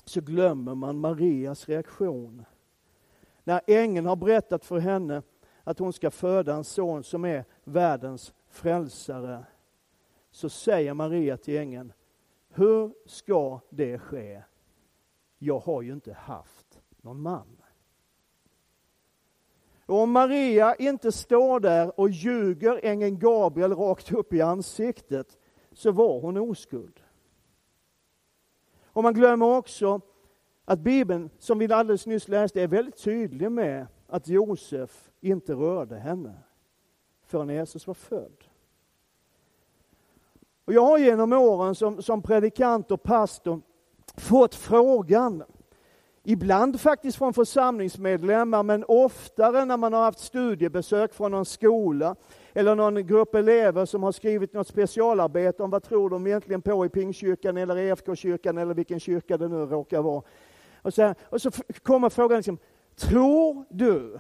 så 0.06 0.22
glömmer 0.22 0.76
man 0.76 1.00
Marias 1.00 1.70
reaktion. 1.70 2.46
När 3.44 3.62
ängeln 3.68 4.06
har 4.06 4.16
berättat 4.16 4.66
för 4.66 4.80
henne 4.80 5.22
att 5.64 5.80
hon 5.80 5.94
ska 5.94 6.12
föda 6.12 6.56
en 6.56 6.64
son 6.64 7.04
som 7.04 7.26
är 7.26 7.46
världens 7.64 8.34
frälsare, 8.50 9.46
så 10.32 10.50
säger 10.50 10.94
Maria 10.94 11.38
till 11.38 11.58
ängeln, 11.58 11.94
hur 12.50 12.94
ska 13.06 13.60
det 13.70 14.00
ske? 14.00 14.44
Jag 15.38 15.60
har 15.60 15.82
ju 15.82 15.94
inte 15.94 16.14
haft 16.14 16.82
någon 17.02 17.22
man. 17.22 17.58
Och 19.86 19.98
om 19.98 20.12
Maria 20.12 20.76
inte 20.76 21.12
står 21.12 21.60
där 21.60 22.00
och 22.00 22.10
ljuger 22.10 22.80
ängeln 22.84 23.20
Gabriel 23.20 23.74
rakt 23.74 24.12
upp 24.12 24.34
i 24.34 24.42
ansiktet, 24.42 25.38
så 25.72 25.92
var 25.92 26.20
hon 26.20 26.38
oskuld. 26.38 27.00
Och 28.86 29.04
man 29.04 29.14
glömmer 29.14 29.58
också 29.58 30.02
att 30.66 30.80
Bibeln, 30.80 31.30
som 31.38 31.60
vi 31.60 31.74
alldeles 31.74 32.06
nyss 32.06 32.28
läste, 32.28 32.62
är 32.62 32.68
väldigt 32.68 33.04
tydlig 33.04 33.52
med 33.52 33.88
att 34.08 34.28
Josef 34.28 35.12
inte 35.20 35.54
rörde 35.54 35.96
henne 35.96 36.34
förrän 37.24 37.50
Jesus 37.50 37.88
var 37.88 37.94
född. 37.94 38.44
Och 40.66 40.74
jag 40.74 40.86
har 40.86 40.98
genom 40.98 41.34
åren 41.34 41.76
som, 41.76 42.02
som 42.02 42.22
predikant 42.22 42.92
och 42.92 43.04
pastor 43.04 43.62
fått 44.18 44.56
frågan, 44.56 45.44
ibland 46.24 46.82
faktiskt 46.82 47.18
från 47.18 47.34
församlingsmedlemmar, 47.34 48.64
men 48.64 48.86
oftare 48.88 49.66
när 49.66 49.78
man 49.78 49.94
har 49.94 50.04
haft 50.04 50.20
studiebesök 50.20 51.14
från 51.14 51.32
någon 51.32 51.46
skola, 51.46 52.16
eller 52.54 52.76
någon 52.76 53.08
grupp 53.08 53.36
elever 53.36 53.86
som 53.86 54.04
har 54.04 54.12
skrivit 54.12 54.54
något 54.54 54.68
specialarbete 54.68 55.64
om 55.64 55.70
vad 55.70 55.84
tror 55.84 56.10
de 56.10 56.28
egentligen 56.28 56.62
på 56.62 56.86
i 56.86 56.90
Pingstkyrkan 56.90 57.58
eller 57.58 57.78
EFK-kyrkan 57.78 58.58
eller 58.58 58.74
vilken 58.74 59.00
kyrka 59.00 59.38
det 59.38 59.48
nu 59.48 59.58
råkar 59.58 60.02
vara. 60.02 60.24
Och 60.82 60.94
så, 60.94 61.02
här, 61.02 61.16
och 61.22 61.42
så 61.42 61.52
kommer 61.84 62.10
frågan, 62.10 62.38
liksom, 62.38 62.58
tror 62.96 63.66
du 63.70 64.20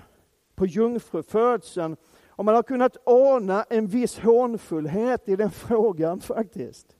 på 0.55 0.65
jungfrufödseln? 0.65 1.97
Och 2.41 2.45
man 2.45 2.55
har 2.55 2.63
kunnat 2.63 2.97
ana 3.07 3.63
en 3.63 3.87
viss 3.87 4.19
hånfullhet 4.19 5.29
i 5.29 5.35
den 5.35 5.51
frågan 5.51 6.21
faktiskt. 6.21 6.97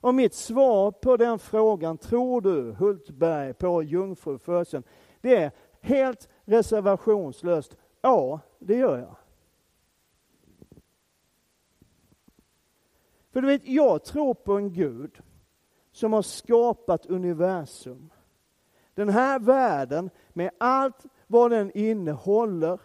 Och 0.00 0.14
mitt 0.14 0.34
svar 0.34 0.90
på 0.90 1.16
den 1.16 1.38
frågan, 1.38 1.98
tror 1.98 2.40
du 2.40 2.72
Hultberg 2.72 3.54
på 3.54 3.82
jungfrufödseln? 3.82 4.82
Det 5.20 5.36
är 5.36 5.52
helt 5.80 6.28
reservationslöst, 6.44 7.76
ja 8.00 8.40
det 8.58 8.76
gör 8.76 8.98
jag. 8.98 9.16
För 13.30 13.40
du 13.40 13.46
vet, 13.46 13.66
jag 13.66 14.04
tror 14.04 14.34
på 14.34 14.52
en 14.52 14.72
Gud 14.72 15.18
som 15.92 16.12
har 16.12 16.22
skapat 16.22 17.06
universum. 17.06 18.10
Den 18.94 19.08
här 19.08 19.38
världen 19.38 20.10
med 20.28 20.50
allt 20.58 21.06
vad 21.26 21.50
den 21.50 21.70
innehåller. 21.74 22.80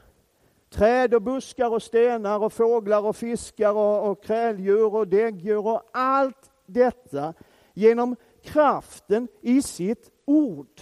Träd 0.74 1.14
och 1.14 1.22
buskar 1.22 1.70
och 1.70 1.84
stenar 1.84 2.40
och 2.40 2.54
fåglar 2.54 3.06
och 3.06 3.16
fiskar 3.16 3.74
och, 3.74 4.12
och 4.12 4.24
kräldjur 4.24 4.96
och 4.96 5.08
däggdjur 5.08 5.68
och 5.68 5.90
allt 5.92 6.52
detta 6.66 7.34
genom 7.74 8.16
kraften 8.42 9.28
i 9.42 9.62
sitt 9.62 10.12
ord. 10.26 10.82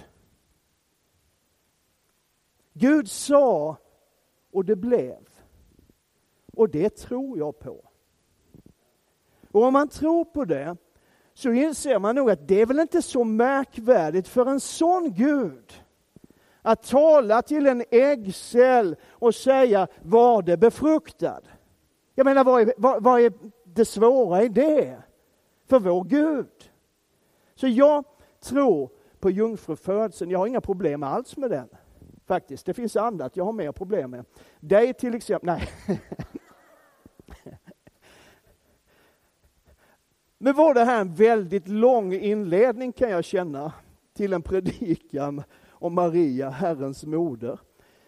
Gud 2.73 3.09
sa 3.09 3.77
och 4.51 4.65
det 4.65 4.75
blev. 4.75 5.27
Och 6.53 6.69
det 6.69 6.89
tror 6.89 7.37
jag 7.37 7.59
på. 7.59 7.85
Och 9.51 9.63
om 9.63 9.73
man 9.73 9.89
tror 9.89 10.25
på 10.25 10.45
det 10.45 10.77
så 11.33 11.51
inser 11.51 11.99
man 11.99 12.15
nog 12.15 12.31
att 12.31 12.47
det 12.47 12.61
är 12.61 12.65
väl 12.65 12.79
inte 12.79 13.01
så 13.01 13.23
märkvärdigt 13.23 14.27
för 14.27 14.45
en 14.45 14.59
sån 14.59 15.13
Gud 15.13 15.80
att 16.61 16.83
tala 16.83 17.41
till 17.41 17.67
en 17.67 17.83
äggcell 17.91 18.95
och 19.09 19.35
säga 19.35 19.87
var 20.01 20.41
det 20.41 20.57
befruktad. 20.57 21.41
Jag 22.15 22.25
menar 22.25 22.43
vad 22.43 22.61
är, 22.61 22.73
vad, 22.77 23.03
vad 23.03 23.21
är 23.21 23.33
det 23.63 23.85
svåra 23.85 24.43
i 24.43 24.49
det? 24.49 25.01
För 25.69 25.79
vår 25.79 26.03
Gud. 26.03 26.71
Så 27.55 27.67
jag 27.67 28.03
tror 28.43 28.89
på 29.19 29.29
jungfrufödseln. 29.29 30.31
Jag 30.31 30.39
har 30.39 30.47
inga 30.47 30.61
problem 30.61 31.03
alls 31.03 31.37
med 31.37 31.49
den. 31.49 31.69
Faktiskt, 32.25 32.65
det 32.65 32.73
finns 32.73 32.95
annat 32.95 33.35
jag 33.35 33.45
har 33.45 33.53
mer 33.53 33.71
problem 33.71 34.11
med. 34.11 34.25
Dig 34.59 34.93
till 34.93 35.15
exempel, 35.15 35.47
nej. 35.47 35.69
Nu 40.37 40.53
var 40.53 40.73
det 40.73 40.83
här 40.83 41.01
en 41.01 41.13
väldigt 41.13 41.67
lång 41.67 42.13
inledning 42.13 42.91
kan 42.91 43.09
jag 43.09 43.23
känna 43.23 43.73
till 44.13 44.33
en 44.33 44.41
predikan 44.41 45.43
och 45.81 45.91
Maria, 45.91 46.49
Herrens 46.49 47.05
moder. 47.05 47.59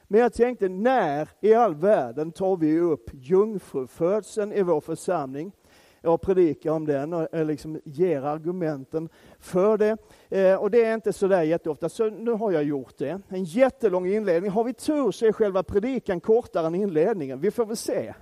Men 0.04 0.20
jag 0.20 0.34
tänkte, 0.34 0.70
när 0.70 1.30
i 1.42 1.54
all 1.54 1.76
världen 1.76 2.32
tar 2.32 2.58
vi 2.58 2.80
upp 2.80 3.10
jungfrufödseln 3.14 4.54
i 4.54 4.62
vår 4.62 4.82
församling? 4.82 5.52
Jag 6.02 6.22
predikar 6.22 6.72
om 6.72 6.86
den 6.86 7.14
och 7.14 7.34
eh, 7.34 7.46
liksom 7.46 7.82
ger 7.86 8.22
argumenten 8.22 9.10
för 9.40 9.78
det. 9.78 9.98
Eh, 10.30 10.56
och 10.56 10.72
det 10.72 10.84
är 10.84 10.94
inte 10.94 11.14
så 11.14 11.28
där 11.28 11.44
jätteofta, 11.44 11.90
så 11.90 12.10
nu 12.10 12.32
har 12.32 12.52
jag 12.52 12.64
gjort 12.64 12.98
det. 12.98 13.22
En 13.28 13.44
jättelång 13.44 14.08
inledning. 14.08 14.52
Har 14.52 14.64
vi 14.64 14.74
tur 14.74 15.12
så 15.12 15.26
är 15.26 15.32
själva 15.32 15.64
predikan 15.64 16.20
kortare 16.20 16.68
än 16.68 16.76
inledningen. 16.76 17.40
Vi 17.40 17.52
får 17.52 17.66
väl 17.66 17.78
se. 17.78 18.14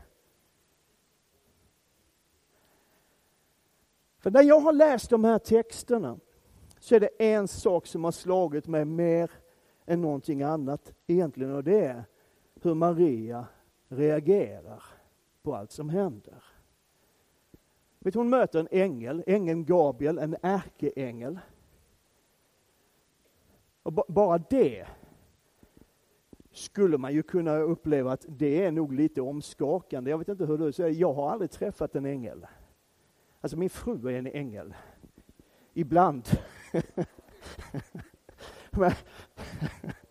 För 4.19 4.31
när 4.31 4.43
jag 4.43 4.59
har 4.59 4.73
läst 4.73 5.09
de 5.09 5.23
här 5.23 5.39
texterna 5.39 6.19
så 6.79 6.95
är 6.95 6.99
det 6.99 7.09
en 7.19 7.47
sak 7.47 7.87
som 7.87 8.03
har 8.03 8.11
slagit 8.11 8.67
mig 8.67 8.85
mer 8.85 9.31
än 9.85 10.01
någonting 10.01 10.43
annat 10.43 10.93
egentligen 11.07 11.55
och 11.55 11.63
det 11.63 11.85
är 11.85 12.03
hur 12.61 12.73
Maria 12.73 13.45
reagerar 13.87 14.83
på 15.41 15.55
allt 15.55 15.71
som 15.71 15.89
händer. 15.89 16.43
Vet, 17.99 18.15
hon 18.15 18.29
möter 18.29 18.59
en 18.59 18.67
ängel, 18.71 19.23
ängeln 19.27 19.65
Gabriel, 19.65 20.17
en 20.17 20.35
ärkeängel. 20.41 21.39
Och 23.83 23.93
bara 23.93 24.37
det 24.37 24.87
skulle 26.51 26.97
man 26.97 27.13
ju 27.13 27.23
kunna 27.23 27.57
uppleva 27.57 28.11
att 28.11 28.25
det 28.27 28.65
är 28.65 28.71
nog 28.71 28.93
lite 28.93 29.21
omskakande. 29.21 30.11
Jag 30.11 30.17
vet 30.17 30.27
inte 30.27 30.45
hur 30.45 30.57
du 30.57 30.71
säger, 30.71 30.99
jag 30.99 31.13
har 31.13 31.29
aldrig 31.29 31.51
träffat 31.51 31.95
en 31.95 32.05
ängel. 32.05 32.47
Alltså 33.41 33.57
min 33.57 33.69
fru 33.69 34.07
är 34.07 34.19
en 34.19 34.27
ängel. 34.27 34.73
Ibland. 35.73 36.27
Men, 38.71 38.91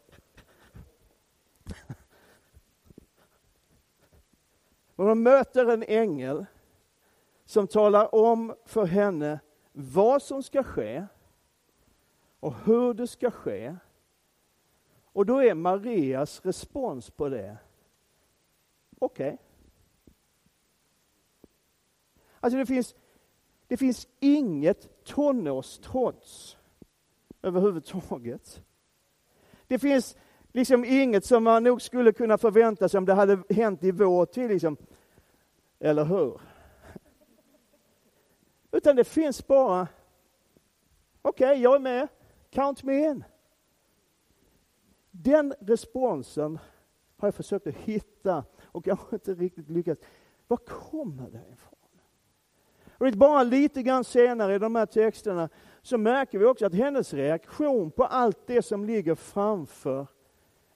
Och 4.96 5.06
hon 5.06 5.22
möter 5.22 5.66
en 5.66 5.82
ängel 5.82 6.46
som 7.44 7.66
talar 7.66 8.14
om 8.14 8.54
för 8.64 8.86
henne 8.86 9.40
vad 9.72 10.22
som 10.22 10.42
ska 10.42 10.62
ske 10.62 11.06
och 12.40 12.54
hur 12.54 12.94
det 12.94 13.06
ska 13.06 13.30
ske. 13.30 13.76
Och 15.12 15.26
då 15.26 15.42
är 15.42 15.54
Marias 15.54 16.40
respons 16.44 17.10
på 17.10 17.28
det, 17.28 17.58
okej. 18.98 19.26
Okay. 19.28 19.38
Alltså 22.40 22.58
det 22.58 22.66
finns, 22.66 22.94
det 23.66 23.76
finns 23.76 24.08
inget 24.20 25.04
tonårstrots 25.04 26.56
överhuvudtaget. 27.42 28.62
Det 29.70 29.78
finns 29.78 30.16
liksom 30.52 30.84
inget 30.84 31.24
som 31.24 31.44
man 31.44 31.62
nog 31.62 31.82
skulle 31.82 32.12
kunna 32.12 32.38
förvänta 32.38 32.88
sig 32.88 32.98
om 32.98 33.04
det 33.04 33.14
hade 33.14 33.42
hänt 33.50 33.84
i 33.84 33.90
vår 33.90 34.26
tid. 34.26 34.50
Liksom. 34.50 34.76
Eller 35.78 36.04
hur? 36.04 36.40
Utan 38.72 38.96
det 38.96 39.04
finns 39.04 39.46
bara, 39.46 39.88
okej, 41.22 41.50
okay, 41.50 41.62
jag 41.62 41.74
är 41.74 41.78
med, 41.78 42.08
count 42.50 42.82
me 42.82 43.08
in. 43.08 43.24
Den 45.10 45.54
responsen 45.60 46.58
har 47.16 47.28
jag 47.28 47.34
försökt 47.34 47.66
att 47.66 47.74
hitta 47.74 48.44
och 48.62 48.86
jag 48.86 48.96
har 48.96 49.12
inte 49.12 49.34
riktigt 49.34 49.70
lyckats. 49.70 50.02
Var 50.46 50.56
kommer 50.56 51.30
det 51.30 51.44
ifrån? 51.52 51.69
Och 53.00 53.12
bara 53.12 53.42
lite 53.42 53.82
grann 53.82 54.04
senare 54.04 54.54
i 54.54 54.58
de 54.58 54.74
här 54.76 54.86
texterna 54.86 55.48
så 55.82 55.98
märker 55.98 56.38
vi 56.38 56.44
också 56.44 56.66
att 56.66 56.74
hennes 56.74 57.14
reaktion 57.14 57.90
på 57.90 58.04
allt 58.04 58.46
det 58.46 58.62
som 58.62 58.84
ligger 58.84 59.14
framför 59.14 60.06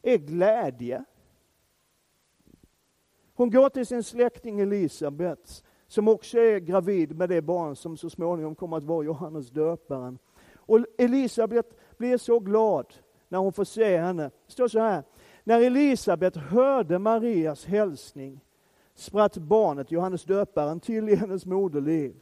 är 0.03 0.17
glädje. 0.17 1.05
Hon 3.35 3.51
går 3.51 3.69
till 3.69 3.87
sin 3.87 4.03
släkting 4.03 4.61
Elisabet, 4.61 5.65
som 5.87 6.09
också 6.09 6.39
är 6.39 6.59
gravid 6.59 7.17
med 7.17 7.29
det 7.29 7.43
barn 7.43 7.77
som 7.77 7.97
så 7.97 8.11
småningom 8.11 8.55
kommer 8.55 8.77
att 8.77 8.85
vara 8.85 9.05
Johannes 9.05 9.51
döparen. 9.51 10.19
Och 10.57 10.87
Elisabet 10.99 11.97
blir 11.99 12.19
så 12.19 12.39
glad 12.39 12.95
när 13.29 13.39
hon 13.39 13.53
får 13.53 13.65
se 13.65 13.97
henne. 13.99 14.31
Det 14.47 14.53
står 14.53 14.69
så 14.69 14.81
här, 14.81 15.03
när 15.45 15.61
Elisabet 15.61 16.37
hörde 16.37 16.99
Marias 16.99 17.65
hälsning 17.65 18.44
spratt 18.95 19.37
barnet, 19.37 19.91
Johannes 19.91 20.25
döparen, 20.25 20.81
till 20.81 21.09
i 21.09 21.15
hennes 21.15 21.47
moderliv. 21.47 22.15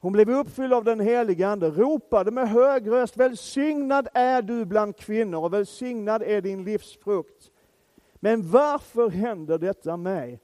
Hon 0.00 0.12
blev 0.12 0.30
uppfylld 0.30 0.72
av 0.72 0.84
den 0.84 1.00
helige 1.00 1.48
Ande, 1.48 1.70
ropade 1.70 2.30
med 2.30 2.48
hög 2.48 2.90
röst, 2.90 3.16
välsignad 3.16 4.08
är 4.14 4.42
du 4.42 4.64
bland 4.64 4.96
kvinnor 4.96 5.44
och 5.44 5.52
välsignad 5.52 6.22
är 6.22 6.40
din 6.40 6.64
livsfrukt. 6.64 7.50
Men 8.14 8.50
varför 8.50 9.08
händer 9.08 9.58
detta 9.58 9.96
mig? 9.96 10.40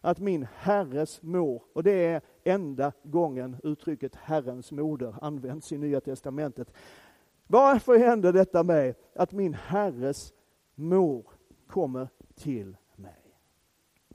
Att 0.00 0.18
min 0.18 0.46
Herres 0.56 1.22
mor, 1.22 1.62
och 1.72 1.82
det 1.82 2.06
är 2.06 2.20
enda 2.44 2.92
gången 3.02 3.56
uttrycket 3.62 4.16
Herrens 4.16 4.72
moder 4.72 5.14
används 5.20 5.72
i 5.72 5.78
Nya 5.78 6.00
Testamentet. 6.00 6.72
Varför 7.46 7.98
händer 7.98 8.32
detta 8.32 8.62
mig? 8.62 8.94
Att 9.14 9.32
min 9.32 9.54
Herres 9.54 10.32
mor 10.74 11.24
kommer 11.66 12.08
till. 12.34 12.76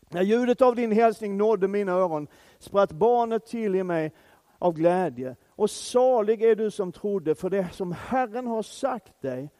När 0.09 0.21
ljudet 0.21 0.61
av 0.61 0.75
din 0.75 0.91
hälsning 0.91 1.37
nådde 1.37 1.67
mina 1.67 1.91
öron 1.91 2.27
spratt 2.59 2.91
barnet 2.91 3.45
till 3.45 3.75
i 3.75 3.83
mig 3.83 4.13
av 4.59 4.73
glädje. 4.73 5.35
Och 5.49 5.69
salig 5.69 6.43
är 6.43 6.55
du 6.55 6.71
som 6.71 6.91
trodde, 6.91 7.35
för 7.35 7.49
det 7.49 7.67
som 7.73 7.91
Herren 7.91 8.47
har 8.47 8.63
sagt 8.63 9.21
dig 9.21 9.51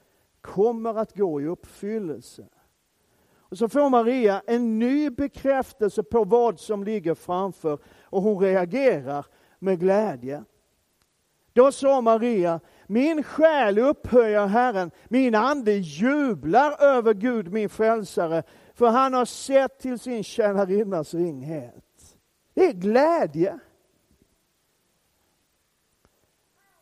kommer 0.42 0.98
att 0.98 1.16
gå 1.16 1.42
i 1.42 1.46
uppfyllelse. 1.46 2.46
Och 3.40 3.58
så 3.58 3.70
får 3.70 3.90
Maria 3.90 4.42
en 4.48 4.80
ny 4.80 5.10
bekräftelse 5.10 6.04
på 6.04 6.24
vad 6.24 6.60
som 6.60 6.84
ligger 6.84 7.14
framför 7.14 7.80
och 8.04 8.22
hon 8.22 8.40
reagerar 8.40 9.26
med 9.60 9.80
glädje. 9.80 10.44
Då 11.54 11.72
sa 11.72 12.02
Maria, 12.02 12.60
min 12.88 13.24
själ 13.24 13.80
upphöjer 13.80 14.48
Herren, 14.48 14.92
min 15.08 15.36
ande 15.36 15.74
jublar 15.74 16.84
över 16.84 17.14
Gud 17.14 17.52
min 17.52 17.70
frälsare, 17.70 18.44
för 18.80 18.88
han 18.88 19.14
har 19.14 19.26
sett 19.26 19.80
till 19.80 20.00
sin 20.00 20.24
tjänarinnas 20.24 21.14
ringhet. 21.14 22.18
Det 22.54 22.66
är 22.66 22.74
glädje. 22.74 23.60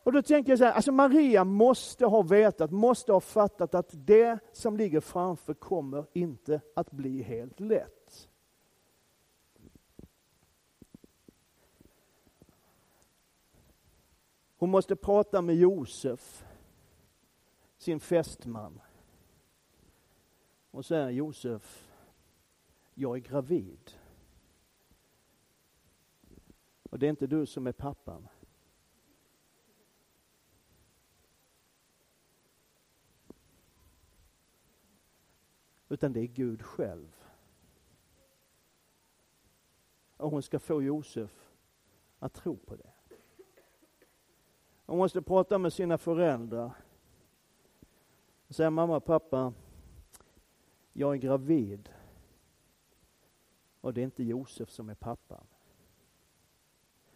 Och 0.02 0.12
då 0.12 0.22
tänker 0.22 0.52
jag 0.52 0.58
så 0.58 0.64
här, 0.64 0.72
alltså 0.72 0.92
Maria 0.92 1.44
måste 1.44 2.06
ha 2.06 2.22
vetat, 2.22 2.70
måste 2.70 3.12
ha 3.12 3.20
fattat 3.20 3.74
att 3.74 3.88
det 3.92 4.38
som 4.52 4.76
ligger 4.76 5.00
framför 5.00 5.54
kommer 5.54 6.06
inte 6.12 6.60
att 6.74 6.90
bli 6.90 7.22
helt 7.22 7.60
lätt. 7.60 8.28
Hon 14.56 14.70
måste 14.70 14.96
prata 14.96 15.42
med 15.42 15.56
Josef, 15.56 16.44
sin 17.78 18.00
fästman. 18.00 18.80
Och 20.70 20.84
säga 20.84 21.10
Josef, 21.10 21.87
jag 23.00 23.16
är 23.16 23.20
gravid. 23.20 23.90
Och 26.82 26.98
det 26.98 27.06
är 27.06 27.10
inte 27.10 27.26
du 27.26 27.46
som 27.46 27.66
är 27.66 27.72
pappan. 27.72 28.28
utan 35.88 36.12
det 36.12 36.20
är 36.20 36.26
Gud 36.26 36.62
själv. 36.62 37.24
Och 40.16 40.30
hon 40.30 40.42
ska 40.42 40.58
få 40.58 40.82
Josef 40.82 41.50
att 42.18 42.34
tro 42.34 42.56
på 42.56 42.76
det. 42.76 42.92
Hon 44.86 44.98
måste 44.98 45.22
prata 45.22 45.58
med 45.58 45.72
sina 45.72 45.98
föräldrar. 45.98 46.70
Och 48.48 48.54
säga, 48.54 48.70
mamma, 48.70 49.00
pappa, 49.00 49.52
jag 50.92 51.14
är 51.14 51.18
gravid. 51.18 51.88
Och 53.88 53.94
det 53.94 54.00
är 54.00 54.04
inte 54.04 54.22
Josef 54.22 54.70
som 54.70 54.88
är 54.88 54.94
pappan. 54.94 55.46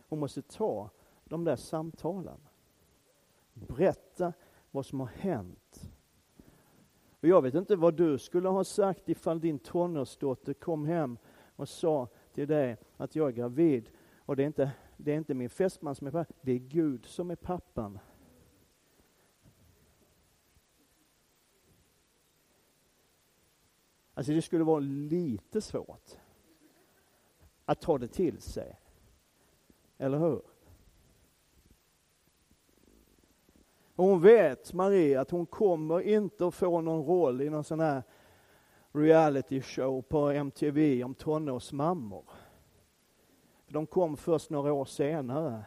Hon 0.08 0.18
måste 0.18 0.42
ta 0.42 0.90
de 1.24 1.44
där 1.44 1.56
samtalen. 1.56 2.40
Berätta 3.54 4.32
vad 4.70 4.87
som 4.87 5.00
har 5.00 5.06
hänt 5.06 5.92
och 7.22 7.28
jag 7.28 7.42
vet 7.42 7.54
inte 7.54 7.76
vad 7.76 7.94
du 7.94 8.18
skulle 8.18 8.48
ha 8.48 8.64
sagt 8.64 9.08
ifall 9.08 9.40
din 9.40 9.58
tonårsdotter 9.58 10.54
kom 10.54 10.87
hem 10.87 11.18
och 11.56 11.68
sa 11.68 12.08
till 12.35 12.48
dig 12.48 12.76
att 12.96 13.16
jag 13.16 13.28
är 13.28 13.32
gravid 13.32 13.90
och 14.16 14.37
det 14.37 14.42
är 14.42 14.46
inte, 14.46 14.70
det 14.96 15.12
är 15.12 15.16
inte 15.16 15.35
min 15.35 15.50
fästman 15.50 15.94
som 15.94 16.06
är 16.06 16.11
pappan, 16.11 16.37
det 16.40 16.52
är 16.52 16.58
Gud 16.58 17.06
som 17.06 17.30
är 17.30 17.37
pappan. 17.37 17.98
Alltså 24.14 24.32
det 24.32 24.42
skulle 24.42 24.64
vara 24.64 24.80
lite 24.80 25.61
svårt 25.61 26.21
att 27.72 27.80
ta 27.80 27.98
det 27.98 28.08
till 28.08 28.40
sig. 28.40 28.78
Eller 29.98 30.18
hur? 30.18 30.42
Och 33.96 34.04
hon 34.04 34.20
vet, 34.20 34.72
Marie, 34.72 35.20
att 35.20 35.30
hon 35.30 35.46
kommer 35.46 36.00
inte 36.00 36.46
att 36.46 36.54
få 36.54 36.80
någon 36.80 37.06
roll 37.06 37.40
i 37.40 37.50
någon 37.50 37.64
sån 37.64 37.80
här 37.80 38.02
reality 38.92 39.62
show 39.62 40.02
på 40.02 40.30
MTV 40.30 41.04
om 41.04 41.14
tonårsmammor. 41.14 42.24
De 43.68 43.87
kom 43.87 44.16
först 44.16 44.50
några 44.50 44.72
år 44.72 44.85
senare. 44.85 45.64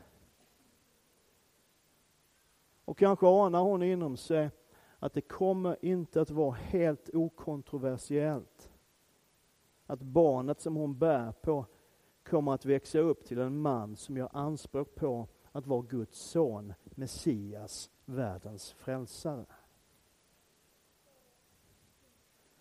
Och 2.85 2.97
kanske 2.97 3.27
anar 3.27 3.61
hon 3.61 3.83
inom 3.83 4.17
sig 4.17 4.49
att 4.99 5.13
det 5.13 5.21
kommer 5.21 5.77
inte 5.81 6.21
att 6.21 6.29
vara 6.29 6.51
helt 6.51 7.09
okontroversiellt. 7.13 8.71
Att 9.85 10.01
barnet 10.01 10.61
som 10.61 10.75
hon 10.75 10.97
bär 10.97 11.31
på 11.31 11.65
kommer 12.25 12.53
att 12.53 12.65
växa 12.65 12.99
upp 12.99 13.25
till 13.25 13.39
en 13.39 13.57
man 13.61 13.95
som 13.95 14.17
gör 14.17 14.29
anspråk 14.33 14.95
på 14.95 15.27
att 15.51 15.67
vara 15.67 15.81
Guds 15.81 16.19
son, 16.19 16.73
Messias, 16.85 17.89
världens 18.05 18.73
frälsare. 18.73 19.45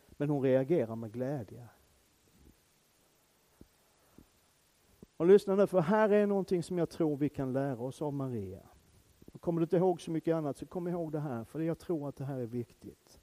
Men 0.08 0.30
hon 0.30 0.42
reagerar 0.42 0.96
med 0.96 1.12
glädje. 1.12 1.68
Och 5.16 5.26
lyssna 5.26 5.54
nu, 5.54 5.66
för 5.66 5.80
här 5.80 6.08
är 6.08 6.26
någonting 6.26 6.62
som 6.62 6.78
jag 6.78 6.90
tror 6.90 7.16
vi 7.16 7.28
kan 7.28 7.52
lära 7.52 7.80
oss 7.80 8.02
av 8.02 8.12
Maria. 8.12 8.62
Och 9.32 9.40
kommer 9.40 9.60
du 9.60 9.64
inte 9.64 9.76
ihåg 9.76 10.00
så 10.00 10.10
mycket 10.10 10.34
annat 10.34 10.56
så 10.56 10.66
kom 10.66 10.88
ihåg 10.88 11.12
det 11.12 11.20
här, 11.20 11.44
för 11.44 11.60
jag 11.60 11.78
tror 11.78 12.08
att 12.08 12.16
det 12.16 12.24
här 12.24 12.38
är 12.38 12.46
viktigt. 12.46 13.20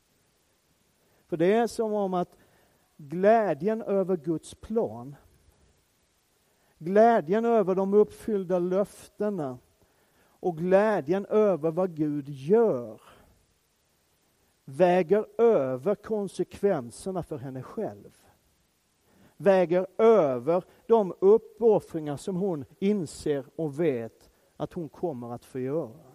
För 1.28 1.38
det 1.38 1.54
är 1.54 1.68
som 1.68 1.94
om 1.94 2.14
att 2.14 2.38
glädjen 2.98 3.82
över 3.82 4.18
Guds 4.18 4.56
plan 4.56 5.16
glädjen 6.82 7.46
över 7.46 7.76
de 7.76 7.94
uppfyllda 7.94 8.60
löftena 8.60 9.58
och 10.24 10.58
glädjen 10.58 11.26
över 11.26 11.72
vad 11.72 11.96
Gud 11.96 12.30
gör 12.30 13.02
väger 14.66 15.42
över 15.42 15.96
konsekvenserna 15.96 17.24
för 17.24 17.38
henne 17.38 17.64
själv. 17.64 18.18
Väger 19.38 19.88
över 19.98 20.64
de 20.86 21.14
uppoffringar 21.20 22.18
som 22.18 22.36
hon 22.36 22.66
inser 22.80 23.46
och 23.56 23.80
vet 23.80 24.30
att 24.58 24.74
hon 24.74 24.90
kommer 24.90 25.34
att 25.34 25.46
få 25.46 25.60
göra. 25.60 26.12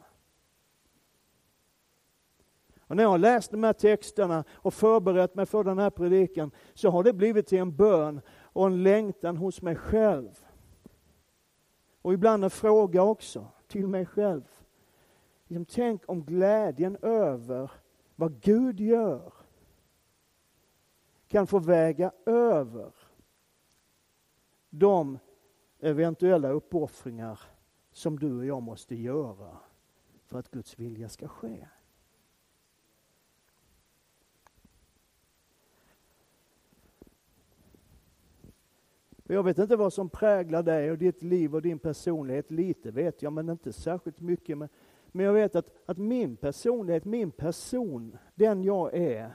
Och 2.81 2.97
när 2.97 3.03
jag 3.03 3.11
har 3.11 3.19
läst 3.19 3.51
de 3.51 3.65
här 3.65 3.73
texterna 3.73 4.45
och 4.51 4.75
förberett 4.75 5.35
mig 5.35 5.47
för 5.47 5.65
den 5.65 5.79
här 5.79 5.91
predikan 5.91 6.51
så 6.75 6.91
har 6.91 7.03
det 7.03 7.13
blivit 7.13 7.47
till 7.47 7.59
en 7.59 7.77
bön 7.77 8.21
och 8.29 8.67
en 8.67 8.83
längtan 8.83 9.37
hos 9.37 9.63
mig 9.63 9.77
själv. 9.77 10.46
Och 12.07 12.13
ibland 12.13 12.45
en 12.45 12.51
fråga 12.51 13.03
också 13.03 13.47
till 13.67 13.87
mig 13.87 14.07
själv. 14.07 14.45
Liksom, 15.47 15.65
tänk 15.65 16.03
om 16.07 16.25
glädjen 16.25 16.97
över 17.03 17.71
vad 18.17 18.41
Gud 18.41 18.81
gör 18.81 19.33
kan 21.29 21.47
få 21.47 21.59
väga 21.59 22.13
över 22.27 22.95
de 24.71 25.19
eventuella 25.81 26.49
uppoffringar 26.49 27.41
som 27.93 28.19
du 28.19 28.39
och 28.39 28.47
jag 28.47 28.63
måste 28.63 28.95
göra 28.95 29.57
för 30.25 30.39
att 30.39 30.51
Guds 30.51 30.79
vilja 30.79 31.09
ska 31.09 31.29
ske. 31.29 31.69
Jag 39.29 39.43
vet 39.43 39.59
inte 39.59 39.77
vad 39.77 39.93
som 39.93 40.09
präglar 40.09 40.63
dig 40.63 40.91
och 40.91 40.99
ditt 40.99 41.23
liv 41.23 41.55
och 41.55 41.63
din 41.63 41.79
personlighet. 41.79 42.51
Lite 42.51 42.91
vet 42.91 43.23
jag, 43.23 43.33
men 43.33 43.49
inte 43.49 43.73
särskilt 43.73 44.21
mycket. 44.21 44.59
Men, 44.59 44.69
men 45.07 45.27
jag 45.27 45.33
vet 45.33 45.57
att, 45.57 45.71
att 45.87 45.99
min 45.99 46.37
personlighet, 46.37 47.05
min 47.05 47.31
person, 47.31 48.19
den 48.35 48.63
jag 48.63 48.95
är, 48.95 49.33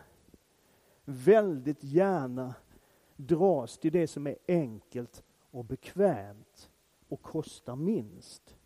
väldigt 1.05 1.83
gärna 1.83 2.55
dras 3.15 3.77
till 3.77 3.91
det 3.91 4.07
som 4.07 4.27
är 4.27 4.35
enkelt 4.47 5.23
och 5.51 5.65
bekvämt 5.65 6.69
och 7.07 7.21
kostar 7.21 7.75
minst. 7.75 8.57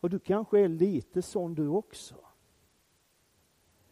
Och 0.00 0.10
du 0.10 0.18
kanske 0.18 0.60
är 0.60 0.68
lite 0.68 1.22
sån 1.22 1.54
du 1.54 1.68
också. 1.68 2.14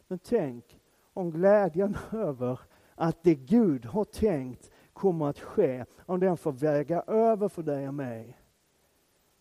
Men 0.08 0.18
tänk 0.18 0.80
om 1.12 1.30
glädjen 1.30 1.96
över 2.12 2.60
att 2.94 3.22
det 3.22 3.34
Gud 3.34 3.84
har 3.84 4.04
tänkt 4.04 4.70
kommer 4.96 5.26
att 5.28 5.40
ske, 5.40 5.84
om 5.98 6.20
den 6.20 6.36
får 6.36 6.52
väga 6.52 7.02
över 7.02 7.48
för 7.48 7.62
dig 7.62 7.88
och 7.88 7.94
mig 7.94 8.38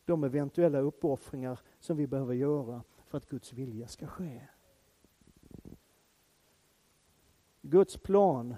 de 0.05 0.23
eventuella 0.23 0.79
uppoffringar 0.79 1.59
som 1.79 1.97
vi 1.97 2.07
behöver 2.07 2.33
göra 2.33 2.83
för 3.05 3.17
att 3.17 3.29
Guds 3.29 3.53
vilja 3.53 3.87
ska 3.87 4.07
ske. 4.07 4.41
Guds 7.61 7.97
plan 7.97 8.55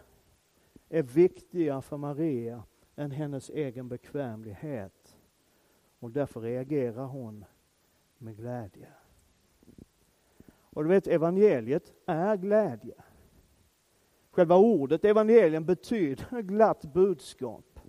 är 0.90 1.04
viktigare 1.04 1.82
för 1.82 1.98
Maria 1.98 2.64
än 2.96 3.12
hennes 3.12 3.50
egen 3.50 3.90
bekvämlighet. 3.90 5.18
Och 6.00 6.12
därför 6.12 6.42
reagerar 6.42 7.06
hon 7.06 7.46
med 8.18 8.38
glädje. 8.38 8.88
Och 10.50 10.84
du 10.84 10.90
vet, 10.90 11.08
evangeliet 11.08 11.94
är 12.06 12.38
glädje. 12.38 13.04
Själva 14.38 14.56
ordet 14.56 15.06
evangelium 15.06 15.66
betyder 15.66 16.42
glatt 16.42 16.94
budskap. 16.94 17.80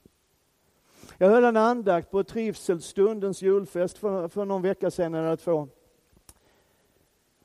Jag 1.19 1.29
höll 1.29 1.45
en 1.45 1.57
andakt 1.57 2.11
på 2.11 2.25
trivselstundens 2.25 3.43
julfest 3.43 3.99
för, 3.99 4.29
för 4.29 4.45
någon 4.45 4.63
vecka 4.63 4.91
sedan 4.91 5.15
eller 5.15 5.37
två. 5.37 5.69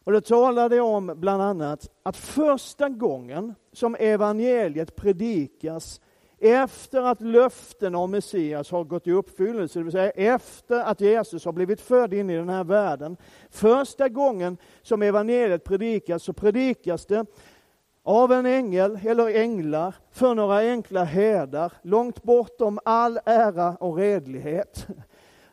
Och 0.04 0.12
då 0.12 0.22
talade 0.22 0.76
jag 0.76 0.86
om 0.86 1.14
bland 1.16 1.42
annat 1.42 1.90
att 2.04 2.18
första 2.18 2.90
gången 2.90 3.56
som 3.72 3.96
evangeliet 3.96 4.96
predikas 4.96 6.02
efter 6.40 7.02
att 7.02 7.22
löften 7.22 7.96
om 7.96 8.12
Messias 8.12 8.72
har 8.72 8.84
gått 8.84 9.08
i 9.08 9.12
uppfyllelse, 9.12 9.80
det 9.80 9.84
vill 9.84 9.92
säga 9.92 10.10
efter 10.10 10.80
att 10.80 11.02
Jesus 11.02 11.46
har 11.46 11.52
blivit 11.52 11.82
född 11.82 12.14
in 12.14 12.30
i 12.30 12.36
den 12.36 12.50
här 12.50 12.64
världen. 12.64 13.18
Första 13.50 14.10
gången 14.10 14.58
som 14.82 15.02
evangeliet 15.02 15.64
predikas 15.64 16.24
så 16.24 16.34
predikas 16.34 17.06
det 17.06 17.26
av 18.04 18.32
en 18.32 18.46
ängel 18.46 19.00
eller 19.06 19.36
änglar 19.36 19.96
för 20.12 20.36
några 20.36 20.58
enkla 20.58 21.04
herdar 21.04 21.74
långt 21.82 22.24
bortom 22.24 22.80
all 22.86 23.20
ära 23.26 23.76
och 23.76 23.98
redlighet. 23.98 24.88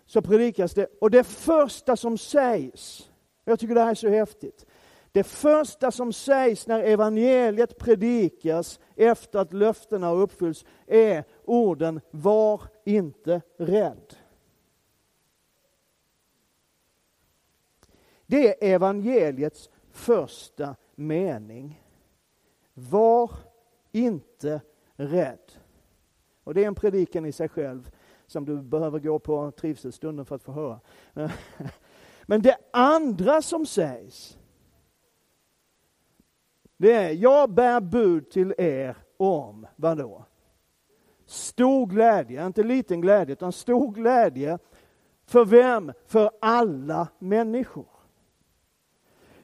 Så 0.06 0.22
predikas 0.22 0.74
det. 0.74 0.86
Och 1.00 1.10
det 1.10 1.24
första 1.24 1.96
som 1.96 2.18
sägs, 2.18 3.10
jag 3.44 3.60
tycker 3.60 3.74
det 3.74 3.80
här 3.80 3.90
är 3.90 3.94
så 3.94 4.08
häftigt. 4.08 4.66
Det 5.12 5.24
första 5.24 5.90
som 5.90 6.12
sägs 6.12 6.66
när 6.66 6.82
evangeliet 6.82 7.78
predikas 7.78 8.80
efter 8.96 9.38
att 9.38 9.52
löftena 9.52 10.06
har 10.06 10.16
uppfyllts 10.16 10.64
är 10.86 11.24
orden 11.44 12.00
Var 12.10 12.62
inte 12.84 13.40
rädd. 13.58 14.14
Det 18.26 18.48
är 18.48 18.74
evangeliets 18.74 19.70
första 19.92 20.76
mening. 20.94 21.80
Var 22.88 23.31
inte 23.93 24.61
rädd. 24.97 25.53
Och 26.45 26.55
det 26.55 26.62
är 26.62 26.69
en 26.69 26.75
predikan 26.75 27.27
i 27.27 27.33
sig 27.33 27.49
själv 27.49 27.90
som 28.27 28.45
du 28.45 28.62
behöver 28.62 28.99
gå 28.99 29.19
på 29.19 29.51
trivselstunden 29.51 30.27
för 30.27 30.35
att 30.35 30.43
få 30.43 30.53
höra. 30.53 30.81
Men 32.23 32.43
det 32.43 32.57
andra 32.71 33.43
som 33.43 33.66
sägs, 33.66 34.38
det 36.77 36.93
är, 36.93 37.11
jag 37.11 37.51
bär 37.51 37.81
bud 37.81 38.31
till 38.31 38.55
er 38.59 38.97
om, 39.16 39.66
vadå? 39.77 40.25
Stor 41.27 41.87
glädje, 41.87 42.47
inte 42.47 42.62
liten 42.62 43.01
glädje, 43.01 43.33
utan 43.33 43.53
stor 43.53 43.93
glädje. 43.93 44.59
För 45.27 45.45
vem? 45.45 45.93
För 46.07 46.31
alla 46.40 47.09
människor. 47.19 47.89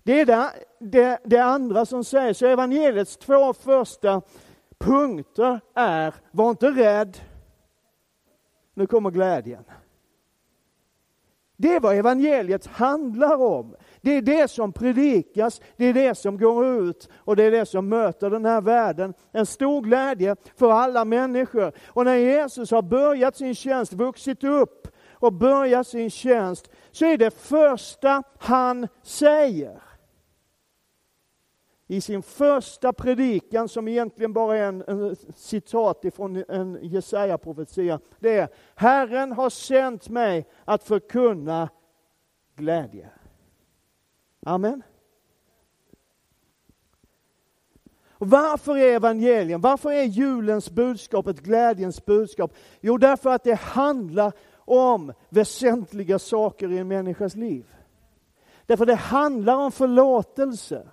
Det 0.07 0.21
är 0.21 0.27
det, 0.27 0.51
det, 0.79 1.19
det 1.25 1.39
andra 1.39 1.87
som 1.87 2.05
sägs. 2.05 2.43
Evangeliets 2.43 3.17
två 3.17 3.53
första 3.53 4.23
punkter 4.79 5.61
är, 5.75 6.15
var 6.31 6.51
inte 6.51 6.71
rädd. 6.71 7.19
Nu 8.75 8.87
kommer 8.87 9.11
glädjen. 9.11 9.65
Det 11.57 11.75
är 11.75 11.81
vad 11.81 11.97
evangeliet 11.97 12.67
handlar 12.67 13.43
om. 13.43 13.77
Det 14.01 14.11
är 14.11 14.23
det 14.23 14.51
som 14.51 14.73
predikas, 14.73 15.61
det 15.77 15.85
är 15.85 15.95
det 15.95 16.15
som 16.15 16.39
går 16.39 16.67
ut 16.67 17.09
och 17.15 17.37
det 17.37 17.43
är 17.43 17.51
det 17.51 17.67
som 17.67 17.89
möter 17.89 18.31
den 18.31 18.45
här 18.45 18.61
världen. 18.61 19.15
En 19.33 19.47
stor 19.47 19.81
glädje 19.81 20.37
för 20.57 20.71
alla 20.71 21.05
människor. 21.05 21.73
Och 21.87 22.05
när 22.05 22.17
Jesus 22.17 22.71
har 22.71 22.83
börjat 22.83 23.37
sin 23.37 23.55
tjänst, 23.55 23.93
vuxit 23.93 24.45
upp 24.45 24.89
och 25.13 25.33
börjat 25.33 25.87
sin 25.87 26.11
tjänst, 26.11 26.71
så 26.91 27.05
är 27.05 27.19
det 27.19 27.39
första 27.39 28.23
han 28.39 28.89
säger 29.03 29.86
i 31.87 32.01
sin 32.01 32.23
första 32.23 32.93
predikan, 32.93 33.69
som 33.69 33.89
egentligen 33.89 34.33
bara 34.33 34.57
är 34.57 34.63
en, 34.63 34.85
en 34.87 35.17
citat 35.37 36.05
ifrån 36.05 36.45
en 36.49 36.79
Jesaja-profetia, 36.83 38.01
det 38.19 38.39
är 38.39 38.49
Herren 38.75 39.33
har 39.33 39.51
sänt 39.51 40.09
mig 40.09 40.47
att 40.65 40.85
förkunna 40.85 41.69
glädje. 42.57 43.11
Amen. 44.47 44.83
Varför 48.19 48.77
är 48.77 48.95
evangelium, 48.95 49.61
varför 49.61 49.91
är 49.91 50.03
julens 50.03 50.71
budskap 50.71 51.27
ett 51.27 51.41
glädjens 51.41 52.05
budskap? 52.05 52.55
Jo, 52.81 52.99
därför 52.99 53.31
att 53.31 53.45
det 53.45 53.55
handlar 53.55 54.33
om 54.55 55.13
väsentliga 55.29 56.19
saker 56.19 56.73
i 56.73 56.79
en 56.79 56.89
människas 56.89 57.37
liv. 57.37 57.67
Därför 58.67 58.87
det 58.87 58.95
handlar 58.95 59.57
om 59.57 59.73
förlåtelse. 59.73 60.89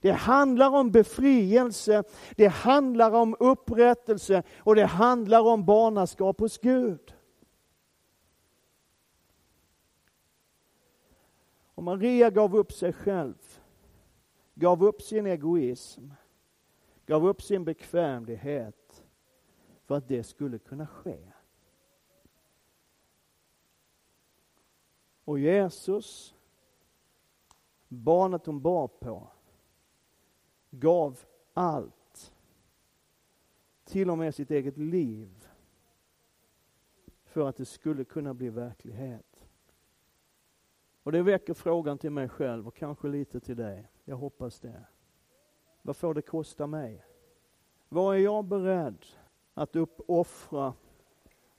Det 0.00 0.12
handlar 0.12 0.70
om 0.70 0.90
befrielse, 0.90 2.04
det 2.36 2.46
handlar 2.46 3.10
om 3.10 3.36
upprättelse 3.40 4.42
och 4.58 4.74
det 4.74 4.86
handlar 4.86 5.40
om 5.40 5.64
barnaskap 5.64 6.40
hos 6.40 6.58
Gud. 6.58 7.14
Och 11.74 11.82
Maria 11.82 12.30
gav 12.30 12.56
upp 12.56 12.72
sig 12.72 12.92
själv, 12.92 13.60
gav 14.54 14.84
upp 14.84 15.02
sin 15.02 15.26
egoism, 15.26 16.10
gav 17.06 17.26
upp 17.26 17.42
sin 17.42 17.64
bekvämlighet 17.64 19.04
för 19.84 19.94
att 19.94 20.08
det 20.08 20.24
skulle 20.24 20.58
kunna 20.58 20.86
ske. 20.86 21.18
Och 25.24 25.38
Jesus, 25.38 26.34
barnet 27.88 28.46
hon 28.46 28.60
bar 28.60 28.88
på, 28.88 29.28
gav 30.78 31.24
allt, 31.54 32.32
till 33.84 34.10
och 34.10 34.18
med 34.18 34.34
sitt 34.34 34.50
eget 34.50 34.76
liv, 34.76 35.48
för 37.24 37.48
att 37.48 37.56
det 37.56 37.64
skulle 37.64 38.04
kunna 38.04 38.34
bli 38.34 38.48
verklighet. 38.48 39.46
Och 41.02 41.12
det 41.12 41.22
väcker 41.22 41.54
frågan 41.54 41.98
till 41.98 42.10
mig 42.10 42.28
själv 42.28 42.68
och 42.68 42.74
kanske 42.74 43.08
lite 43.08 43.40
till 43.40 43.56
dig. 43.56 43.90
Jag 44.04 44.16
hoppas 44.16 44.60
det. 44.60 44.84
Vad 45.82 45.96
får 45.96 46.14
det 46.14 46.22
kosta 46.22 46.66
mig? 46.66 47.04
Vad 47.88 48.16
är 48.16 48.20
jag 48.20 48.44
beredd 48.44 49.06
att 49.54 49.76
uppoffra 49.76 50.74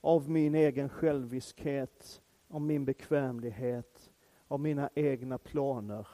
av 0.00 0.30
min 0.30 0.54
egen 0.54 0.88
själviskhet, 0.88 2.22
av 2.48 2.60
min 2.60 2.84
bekvämlighet, 2.84 4.10
av 4.48 4.60
mina 4.60 4.90
egna 4.94 5.38
planer, 5.38 6.08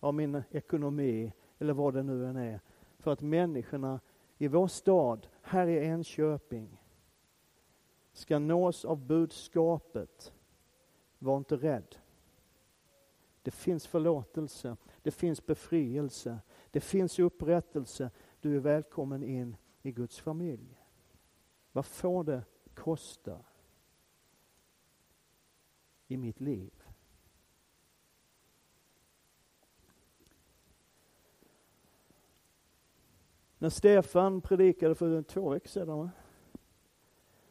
av 0.00 0.14
min 0.14 0.42
ekonomi 0.50 1.32
eller 1.60 1.72
vad 1.72 1.94
det 1.94 2.02
nu 2.02 2.26
än 2.26 2.36
är. 2.36 2.60
För 2.98 3.12
att 3.12 3.20
människorna 3.20 4.00
i 4.38 4.48
vår 4.48 4.68
stad, 4.68 5.26
här 5.42 5.66
i 5.66 5.86
Enköping, 5.86 6.82
ska 8.12 8.38
nås 8.38 8.84
av 8.84 9.06
budskapet. 9.06 10.32
Var 11.18 11.36
inte 11.36 11.56
rädd. 11.56 11.96
Det 13.42 13.50
finns 13.50 13.86
förlåtelse, 13.86 14.76
det 15.02 15.10
finns 15.10 15.46
befrielse, 15.46 16.38
det 16.70 16.80
finns 16.80 17.18
upprättelse. 17.18 18.10
Du 18.40 18.56
är 18.56 18.60
välkommen 18.60 19.22
in 19.22 19.56
i 19.82 19.92
Guds 19.92 20.20
familj. 20.20 20.84
Vad 21.72 21.86
får 21.86 22.24
det 22.24 22.44
kosta 22.74 23.38
i 26.06 26.16
mitt 26.16 26.40
liv? 26.40 26.79
När 33.60 33.70
Stefan 33.70 34.40
predikade 34.40 34.94
för 34.94 35.22
två 35.22 35.48
veckor 35.50 35.68
sedan 35.68 36.10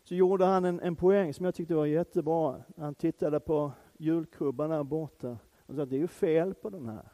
så 0.03 0.15
gjorde 0.15 0.45
han 0.45 0.65
en, 0.65 0.79
en 0.79 0.95
poäng 0.95 1.33
som 1.33 1.45
jag 1.45 1.55
tyckte 1.55 1.75
var 1.75 1.85
jättebra. 1.85 2.63
Han 2.77 2.95
tittade 2.95 3.39
på 3.39 3.71
julkrubban 3.97 4.69
där 4.69 4.83
borta 4.83 5.37
och 5.65 5.75
sa 5.75 5.81
att 5.81 5.89
det 5.89 5.95
är 5.95 5.99
ju 5.99 6.07
fel 6.07 6.53
på 6.53 6.69
den 6.69 6.89
här. 6.89 7.09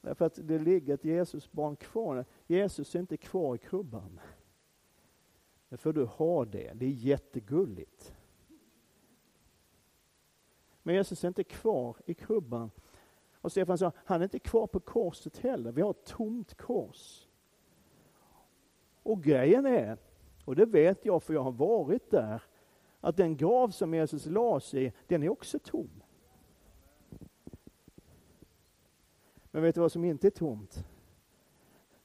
Därför 0.00 0.24
att 0.24 0.38
det 0.42 0.58
ligger 0.58 0.94
ett 0.94 1.04
Jesusbarn 1.04 1.76
kvar. 1.76 2.24
Jesus 2.46 2.94
är 2.94 3.00
inte 3.00 3.16
kvar 3.16 3.54
i 3.54 3.58
krubban. 3.58 4.20
Det 5.68 5.76
får 5.76 5.92
du 5.92 6.04
ha 6.04 6.44
det. 6.44 6.72
Det 6.74 6.86
är 6.86 6.90
jättegulligt. 6.90 8.14
Men 10.82 10.94
Jesus 10.94 11.24
är 11.24 11.28
inte 11.28 11.44
kvar 11.44 11.96
i 12.06 12.14
krubban. 12.14 12.70
Och 13.44 13.52
Stefan 13.52 13.78
sa, 13.78 13.92
han 13.96 14.20
är 14.20 14.24
inte 14.24 14.38
kvar 14.38 14.66
på 14.66 14.80
korset 14.80 15.38
heller. 15.38 15.72
Vi 15.72 15.82
har 15.82 15.90
ett 15.90 16.04
tomt 16.04 16.54
kors. 16.54 17.28
Och 19.02 19.22
grejen 19.22 19.66
är, 19.66 19.98
och 20.44 20.56
det 20.56 20.66
vet 20.66 21.04
jag 21.04 21.22
för 21.22 21.34
jag 21.34 21.42
har 21.42 21.52
varit 21.52 22.10
där, 22.10 22.42
att 23.00 23.16
den 23.16 23.36
grav 23.36 23.68
som 23.68 23.94
Jesus 23.94 24.26
lades 24.26 24.74
i, 24.74 24.92
den 25.06 25.22
är 25.22 25.28
också 25.28 25.58
tom. 25.58 26.02
Men 29.50 29.62
vet 29.62 29.74
du 29.74 29.80
vad 29.80 29.92
som 29.92 30.04
inte 30.04 30.28
är 30.28 30.30
tomt? 30.30 30.84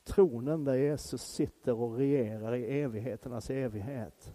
Tronen 0.04 0.64
där 0.64 0.76
Jesus 0.76 1.22
sitter 1.22 1.74
och 1.74 1.98
regerar 1.98 2.56
i 2.56 2.82
evigheternas 2.82 3.50
evighet. 3.50 4.34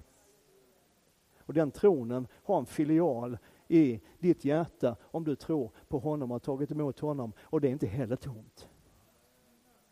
Och 1.38 1.54
den 1.54 1.70
tronen 1.70 2.26
har 2.32 2.58
en 2.58 2.66
filial 2.66 3.38
i 3.68 4.00
ditt 4.18 4.44
hjärta 4.44 4.96
om 5.02 5.24
du 5.24 5.36
tror 5.36 5.70
på 5.88 5.98
honom 5.98 6.30
och 6.30 6.34
har 6.34 6.40
tagit 6.40 6.70
emot 6.70 7.00
honom. 7.00 7.32
Och 7.40 7.60
det 7.60 7.68
är 7.68 7.72
inte 7.72 7.86
heller 7.86 8.16
tomt. 8.16 8.68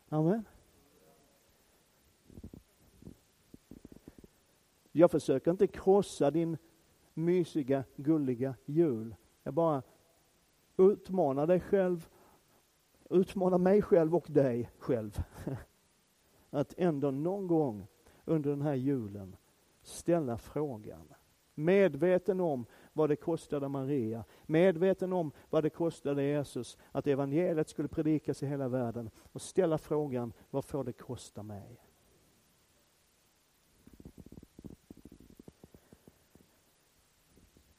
Amen. 0.09 0.45
Jag 4.91 5.11
försöker 5.11 5.51
inte 5.51 5.67
krossa 5.67 6.31
din 6.31 6.57
mysiga, 7.13 7.83
gulliga 7.95 8.55
jul. 8.65 9.15
Jag 9.43 9.53
bara 9.53 9.83
utmanar 10.77 11.47
dig 11.47 11.59
själv, 11.59 12.09
utmanar 13.09 13.57
mig 13.57 13.81
själv 13.81 14.15
och 14.15 14.25
dig 14.29 14.69
själv. 14.77 15.23
Att 16.49 16.73
ändå 16.77 17.11
någon 17.11 17.47
gång 17.47 17.87
under 18.25 18.49
den 18.49 18.61
här 18.61 18.75
julen 18.75 19.35
ställa 19.81 20.37
frågan. 20.37 21.13
Medveten 21.55 22.39
om 22.39 22.65
vad 22.93 23.09
det 23.09 23.15
kostade 23.15 23.67
Maria, 23.67 24.23
medveten 24.45 25.13
om 25.13 25.31
vad 25.49 25.63
det 25.63 25.69
kostade 25.69 26.23
Jesus 26.23 26.77
att 26.91 27.07
evangeliet 27.07 27.69
skulle 27.69 27.87
predikas 27.87 28.43
i 28.43 28.45
hela 28.45 28.67
världen 28.67 29.09
och 29.17 29.41
ställa 29.41 29.77
frågan, 29.77 30.33
vad 30.49 30.65
får 30.65 30.83
det 30.83 30.93
kosta 30.93 31.43
mig? 31.43 31.81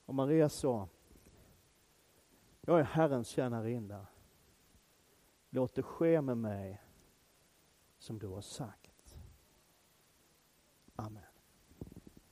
Och 0.06 0.14
Maria 0.14 0.48
sa, 0.48 0.88
jag 2.60 2.80
är 2.80 2.84
Herrens 2.84 3.28
tjänarinna. 3.28 4.06
Låt 5.50 5.74
det 5.74 5.82
ske 5.82 6.20
med 6.20 6.36
mig 6.36 6.82
som 7.98 8.18
du 8.18 8.26
har 8.26 8.40
sagt. 8.40 9.18
Amen. 10.96 11.33